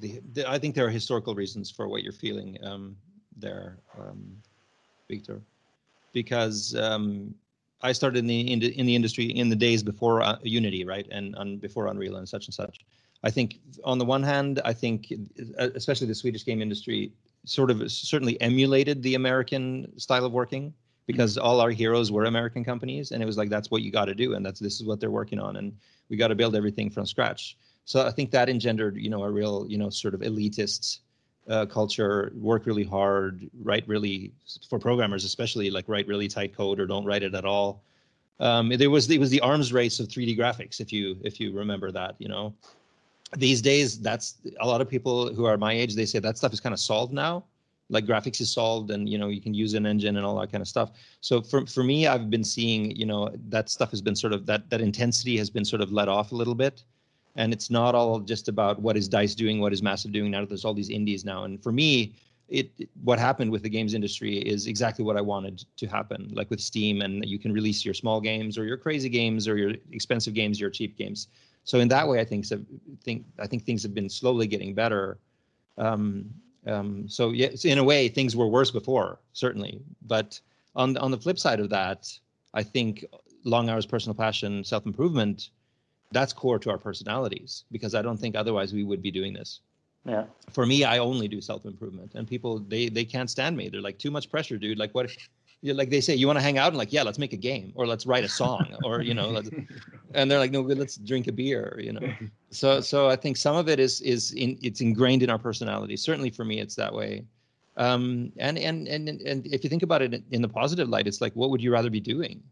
[0.00, 2.96] the, the I think there are historical reasons for what you're feeling um,
[3.36, 4.36] there, um,
[5.08, 5.40] Viktor,
[6.12, 7.34] because um,
[7.82, 11.34] I started in the in the, industry in the days before uh, Unity, right, and,
[11.36, 12.80] and before Unreal and such and such.
[13.24, 15.12] I think on the one hand, I think
[15.58, 17.12] uh, especially the Swedish game industry
[17.44, 20.72] sort of certainly emulated the American style of working
[21.06, 24.06] because all our heroes were American companies, and it was like that's what you got
[24.06, 25.76] to do, and that's this is what they're working on, and
[26.08, 27.56] we got to build everything from scratch.
[27.84, 31.00] So I think that engendered, you know, a real, you know, sort of elitist
[31.48, 32.32] uh, culture.
[32.36, 34.32] Work really hard, write really
[34.68, 37.82] for programmers, especially like write really tight code or don't write it at all.
[38.38, 41.52] Um, there was it was the arms race of 3D graphics, if you if you
[41.52, 42.54] remember that, you know.
[43.36, 45.94] These days, that's a lot of people who are my age.
[45.94, 47.44] They say that stuff is kind of solved now.
[47.88, 50.50] Like graphics is solved, and you know you can use an engine and all that
[50.50, 50.92] kind of stuff.
[51.20, 54.46] So for for me, I've been seeing, you know, that stuff has been sort of
[54.46, 56.84] that that intensity has been sort of let off a little bit
[57.36, 60.44] and it's not all just about what is dice doing what is massive doing now
[60.44, 62.14] there's all these indies now and for me
[62.48, 62.70] it
[63.02, 66.60] what happened with the games industry is exactly what i wanted to happen like with
[66.60, 70.34] steam and you can release your small games or your crazy games or your expensive
[70.34, 71.28] games your cheap games
[71.64, 72.60] so in that way i think so,
[73.02, 75.18] think i think things have been slowly getting better
[75.78, 76.28] um,
[76.66, 80.40] um, so yes in a way things were worse before certainly but
[80.76, 82.12] on on the flip side of that
[82.54, 83.04] i think
[83.44, 85.50] long hours personal passion self-improvement
[86.12, 89.60] that's core to our personalities because I don't think otherwise we would be doing this.
[90.04, 90.24] Yeah.
[90.50, 93.68] For me, I only do self improvement, and people they they can't stand me.
[93.68, 94.78] They're like too much pressure, dude.
[94.78, 95.10] Like what?
[95.62, 97.72] Like they say, you want to hang out and like, yeah, let's make a game
[97.76, 99.48] or let's write a song or you know, let's,
[100.14, 102.00] and they're like, no, let's drink a beer, you know.
[102.50, 105.96] So so I think some of it is is in it's ingrained in our personality.
[105.96, 107.24] Certainly for me, it's that way.
[107.78, 111.22] Um, and and and and if you think about it in the positive light, it's
[111.22, 112.42] like, what would you rather be doing?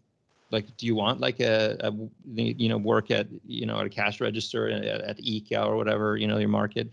[0.50, 1.92] like do you want like a, a
[2.34, 6.16] you know work at you know at a cash register at, at IKEA or whatever
[6.16, 6.90] you know your market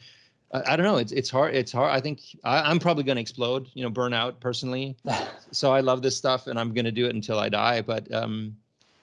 [0.52, 0.98] I, I don't know.
[0.98, 1.92] It's it's hard it's hard.
[1.92, 4.96] I think I, I'm probably going to explode you know burn out personally.
[5.52, 8.12] So I love this stuff and I'm going to do it until I die but
[8.14, 8.54] um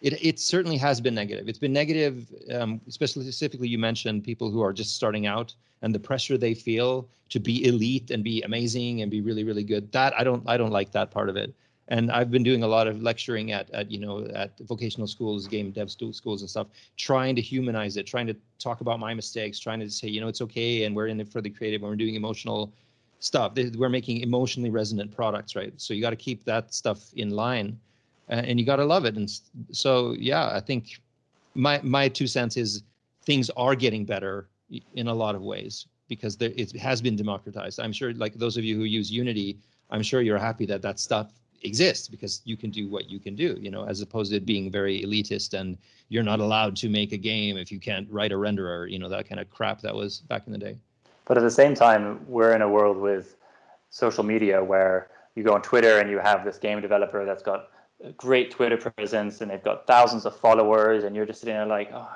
[0.02, 1.48] it it certainly has been negative.
[1.48, 5.94] It's been negative um especially specifically you mentioned people who are just starting out and
[5.94, 9.90] the pressure they feel to be elite and be amazing and be really really good.
[9.92, 11.54] That I don't I don't like that part of it
[11.88, 15.46] and I've been doing a lot of lecturing at, at you know at vocational schools,
[15.46, 19.58] game dev schools and stuff, trying to humanize it, trying to talk about my mistakes,
[19.58, 21.90] trying to say you know it's okay, and we're in it for the creative, and
[21.90, 22.72] we're doing emotional
[23.20, 23.52] stuff.
[23.76, 25.72] We're making emotionally resonant products, right?
[25.76, 27.78] So you got to keep that stuff in line,
[28.28, 29.16] and you got to love it.
[29.16, 29.30] And
[29.70, 31.00] so yeah, I think
[31.54, 32.82] my my two cents is
[33.24, 34.48] things are getting better
[34.94, 37.80] in a lot of ways because there, it has been democratized.
[37.80, 39.58] I'm sure, like those of you who use Unity,
[39.90, 41.32] I'm sure you're happy that that stuff
[41.64, 44.70] exists because you can do what you can do, you know, as opposed to being
[44.70, 48.34] very elitist and you're not allowed to make a game if you can't write a
[48.34, 50.76] renderer, you know, that kind of crap that was back in the day.
[51.24, 53.36] But at the same time, we're in a world with
[53.88, 57.70] social media where you go on Twitter and you have this game developer that's got
[58.04, 61.66] a great Twitter presence and they've got thousands of followers, and you're just sitting there
[61.66, 62.08] like, oh,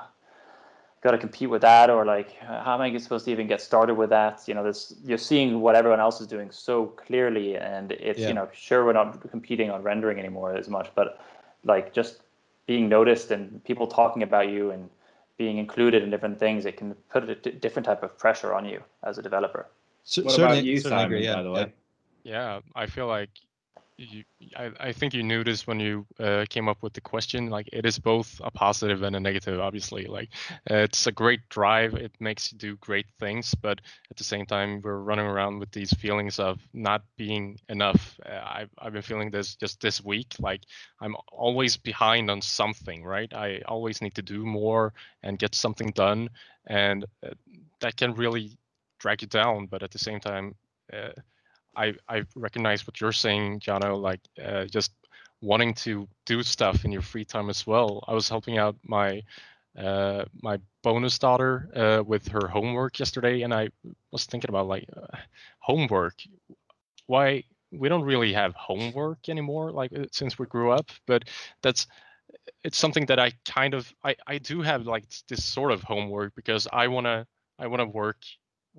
[1.01, 3.95] got to compete with that, or like, how am I supposed to even get started
[3.95, 4.43] with that?
[4.47, 8.27] You know, this you're seeing what everyone else is doing so clearly, and it's yeah.
[8.27, 11.21] you know, sure we're not competing on rendering anymore as much, but
[11.63, 12.21] like just
[12.65, 14.89] being noticed and people talking about you and
[15.37, 18.83] being included in different things, it can put a different type of pressure on you
[19.03, 19.67] as a developer.
[20.03, 21.05] So, what about you, Simon?
[21.05, 21.73] Agree, yeah, by the way.
[22.23, 22.33] Yeah.
[22.33, 23.29] yeah, I feel like
[23.99, 24.23] you,
[24.55, 27.49] I, I think you knew this when you uh, came up with the question.
[27.49, 29.59] Like it is both a positive and a negative.
[29.59, 30.29] Obviously, like
[30.71, 31.93] uh, it's a great drive.
[31.95, 35.71] It makes you do great things, but at the same time, we're running around with
[35.71, 38.19] these feelings of not being enough.
[38.25, 40.35] Uh, I've I've been feeling this just this week.
[40.39, 40.61] Like
[41.01, 43.03] I'm always behind on something.
[43.03, 43.33] Right?
[43.33, 44.93] I always need to do more
[45.23, 46.29] and get something done,
[46.67, 47.31] and uh,
[47.81, 48.57] that can really
[48.99, 49.65] drag you down.
[49.65, 50.55] But at the same time
[50.93, 51.11] uh,
[51.79, 53.99] I I recognize what you're saying, Jono.
[54.01, 54.91] Like uh, just
[55.41, 58.03] wanting to do stuff in your free time as well.
[58.07, 59.23] I was helping out my
[59.77, 63.69] uh, my bonus daughter uh, with her homework yesterday, and I
[64.11, 65.17] was thinking about like uh,
[65.59, 66.15] homework.
[67.07, 70.91] Why we don't really have homework anymore, like uh, since we grew up.
[71.07, 71.25] But
[71.61, 71.87] that's
[72.63, 76.35] it's something that I kind of I I do have like this sort of homework
[76.35, 77.27] because I wanna
[77.59, 78.17] I wanna work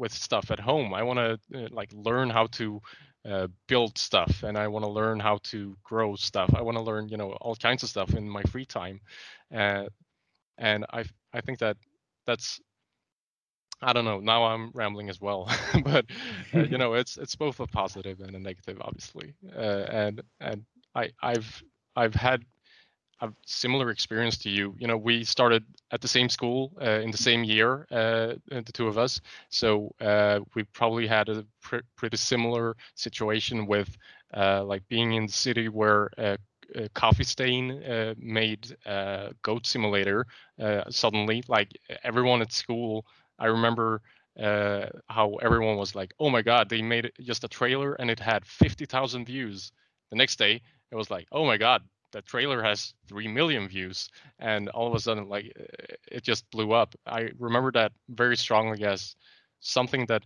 [0.01, 0.94] with stuff at home.
[0.94, 2.80] I want to uh, like learn how to
[3.28, 6.53] uh, build stuff, and I want to learn how to grow stuff.
[6.57, 9.01] I want to learn, you know, all kinds of stuff in my free time,
[9.55, 9.84] uh,
[10.59, 11.76] and I I think that
[12.26, 12.61] that's
[13.82, 14.20] I don't know.
[14.20, 15.51] Now I'm rambling as well,
[15.84, 16.07] but
[16.55, 19.34] uh, you know, it's it's both a positive and a negative, obviously.
[19.55, 21.62] Uh, and and I I've
[21.96, 22.42] I've had
[23.20, 24.74] a similar experience to you.
[24.78, 28.72] You know, we started at the same school uh, in the same year, uh, the
[28.72, 29.20] two of us.
[29.50, 33.96] So uh, we probably had a pr- pretty similar situation with
[34.34, 36.36] uh, like being in the city where uh,
[36.94, 38.76] Coffee Stain uh, made
[39.42, 40.26] Goat Simulator.
[40.90, 41.70] suddenly, like
[42.04, 43.04] everyone at school,
[43.38, 44.02] I remember
[44.38, 48.46] how everyone was like, "Oh my God, they made just a trailer and it had
[48.46, 49.72] 50,000 views."
[50.10, 51.82] The next day, it was like, "Oh my God,
[52.12, 54.08] the trailer has 3 million views
[54.38, 55.52] and all of a sudden like
[56.11, 59.16] it just blew up i remember that very strongly as
[59.61, 60.24] something that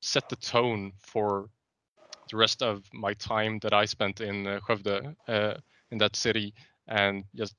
[0.00, 1.48] set the tone for
[2.30, 5.54] the rest of my time that i spent in uh, Skövde, uh,
[5.90, 6.54] in that city
[6.88, 7.54] and just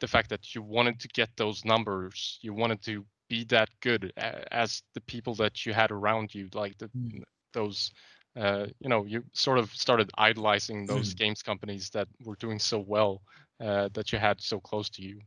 [0.00, 4.12] the fact that you wanted to get those numbers you wanted to be that good
[4.16, 7.22] as the people that you had around you like the, mm.
[7.54, 7.90] those
[8.36, 11.18] uh, you know, you sort of started idolizing those mm.
[11.18, 13.22] games companies that were doing so well
[13.60, 15.20] uh, that you had so close to you.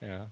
[0.00, 0.26] Yeah.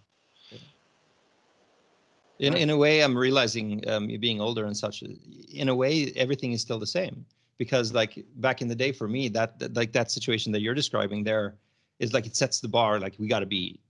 [2.39, 5.03] In in a way, I'm realizing um, being older and such.
[5.03, 7.25] In a way, everything is still the same
[7.57, 10.75] because, like back in the day, for me, that, that like that situation that you're
[10.75, 11.55] describing there
[11.99, 13.01] is like it sets the bar.
[13.01, 13.81] Like we got to be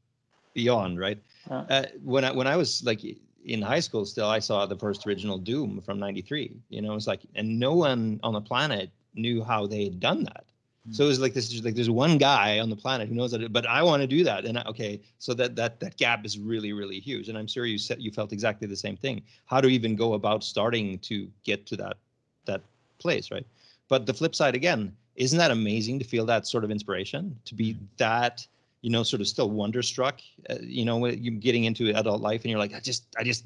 [0.55, 1.19] beyond, right?
[1.51, 1.65] Yeah.
[1.69, 3.03] Uh, when I when I was like
[3.47, 7.07] in high school still i saw the first original doom from 93 you know it's
[7.07, 10.93] like and no one on the planet knew how they had done that mm-hmm.
[10.93, 13.31] so it was like this is like there's one guy on the planet who knows
[13.31, 16.27] that but i want to do that and I, okay so that that that gap
[16.27, 19.23] is really really huge and i'm sure you said you felt exactly the same thing
[19.47, 21.97] how to even go about starting to get to that
[22.47, 22.63] that
[22.99, 23.47] place right
[23.89, 27.55] but the flip side again isn't that amazing to feel that sort of inspiration to
[27.55, 27.85] be mm-hmm.
[27.97, 28.47] that
[28.87, 32.43] you know, sort of still wonderstruck, uh, you know, when you're getting into adult life
[32.43, 33.45] and you're like, I just, I just,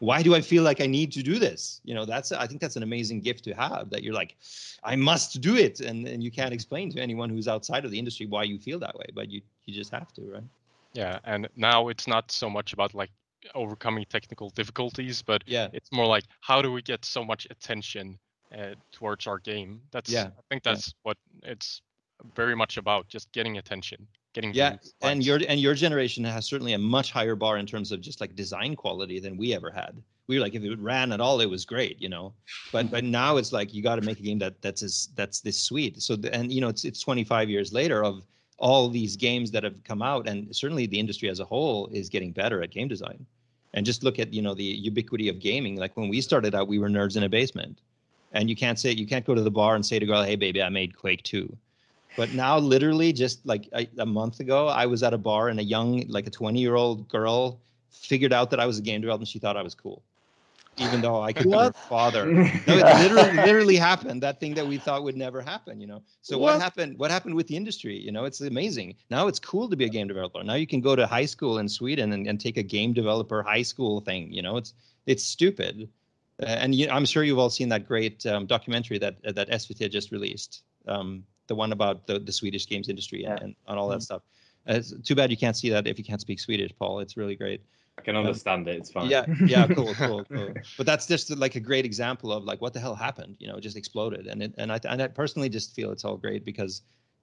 [0.00, 1.80] why do I feel like I need to do this?
[1.82, 4.36] You know, that's, I think that's an amazing gift to have that you're like,
[4.84, 5.80] I must do it.
[5.80, 8.78] And, and you can't explain to anyone who's outside of the industry why you feel
[8.80, 10.44] that way, but you, you just have to, right?
[10.92, 11.20] Yeah.
[11.24, 13.12] And now it's not so much about like
[13.54, 18.18] overcoming technical difficulties, but yeah, it's more like, how do we get so much attention
[18.54, 19.80] uh, towards our game?
[19.90, 20.26] That's, yeah.
[20.38, 21.00] I think that's yeah.
[21.04, 21.80] what it's
[22.36, 26.72] very much about just getting attention getting yeah and your and your generation has certainly
[26.72, 30.02] a much higher bar in terms of just like design quality than we ever had.
[30.28, 32.32] We were like if it ran at all it was great you know?
[32.72, 35.40] But but now it's like you got to make a game that that's as that's
[35.40, 36.00] this sweet.
[36.02, 38.22] So the, and you know it's it's 25 years later of
[38.58, 42.08] all these games that have come out and certainly the industry as a whole is
[42.08, 43.26] getting better at game design.
[43.74, 45.76] And just look at you know the ubiquity of gaming.
[45.76, 47.80] Like when we started out we were nerds in a basement.
[48.34, 50.36] And you can't say you can't go to the bar and say to girl hey
[50.36, 51.54] baby i made quake 2
[52.16, 55.60] but now literally just like a, a month ago i was at a bar and
[55.60, 57.60] a young like a 20 year old girl
[57.90, 60.02] figured out that i was a game developer and she thought i was cool
[60.78, 62.26] even though I could be her father.
[62.66, 64.22] No, it literally, literally happened.
[64.22, 66.02] That thing that we thought would never happen, you know.
[66.22, 66.54] So what?
[66.54, 66.62] what?
[66.62, 66.98] happened?
[66.98, 67.98] What happened with the industry?
[67.98, 68.94] You know, it's amazing.
[69.10, 70.42] Now it's cool to be a game developer.
[70.42, 73.42] Now you can go to high school in Sweden and, and take a game developer
[73.42, 74.32] high school thing.
[74.32, 74.74] You know, it's
[75.06, 75.88] it's stupid.
[76.42, 79.50] Uh, and you, I'm sure you've all seen that great um, documentary that uh, that
[79.50, 83.78] SVT just released, um, the one about the, the Swedish games industry and, and, and
[83.78, 84.02] all that mm-hmm.
[84.02, 84.22] stuff.
[84.68, 87.00] Uh, it's too bad you can't see that if you can't speak Swedish, Paul.
[87.00, 87.62] It's really great.
[87.98, 88.78] I can understand um, it.
[88.78, 89.10] It's fine.
[89.10, 90.54] Yeah, yeah, cool, cool, cool.
[90.78, 93.36] But that's just like a great example of like what the hell happened.
[93.38, 96.04] You know, it just exploded, and it, and I and I personally just feel it's
[96.04, 96.82] all great because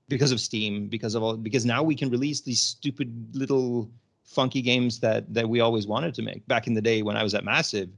[0.09, 3.89] because of Steam, because of all because now we can release these stupid little
[4.25, 6.45] funky games that that we always wanted to make.
[6.47, 7.89] Back in the day when I was at Massive,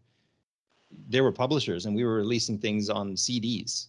[1.09, 3.87] there were publishers and we were releasing things on CDs,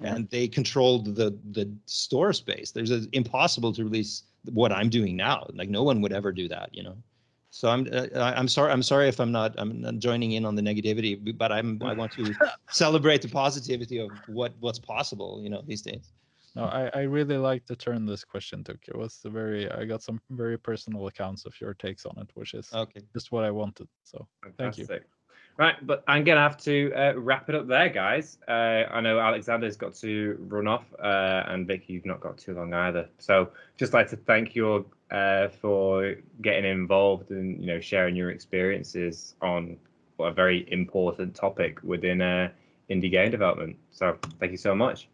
[0.00, 2.70] and they controlled the the store space.
[2.70, 5.46] There's a, impossible to release what I'm doing now.
[5.54, 6.96] Like no one would ever do that, you know.
[7.50, 10.56] So I'm uh, I'm sorry I'm sorry if I'm not I'm not joining in on
[10.56, 12.34] the negativity, but I'm I want to
[12.70, 16.12] celebrate the positivity of what what's possible, you know, these days.
[16.56, 18.78] No, I, I really like the turn this question took.
[18.86, 22.54] It was very I got some very personal accounts of your takes on it, which
[22.54, 23.02] is okay.
[23.12, 23.88] just what I wanted.
[24.02, 24.88] So Fantastic.
[24.88, 25.06] thank you.
[25.56, 28.38] Right, but I'm gonna have to uh, wrap it up there, guys.
[28.48, 32.54] Uh, I know Alexander's got to run off, uh, and Vicky, you've not got too
[32.54, 33.08] long either.
[33.18, 38.16] So, just like to thank you all uh, for getting involved and you know sharing
[38.16, 39.76] your experiences on
[40.18, 42.50] a very important topic within uh,
[42.90, 43.76] indie game development.
[43.92, 45.08] So, thank you so much.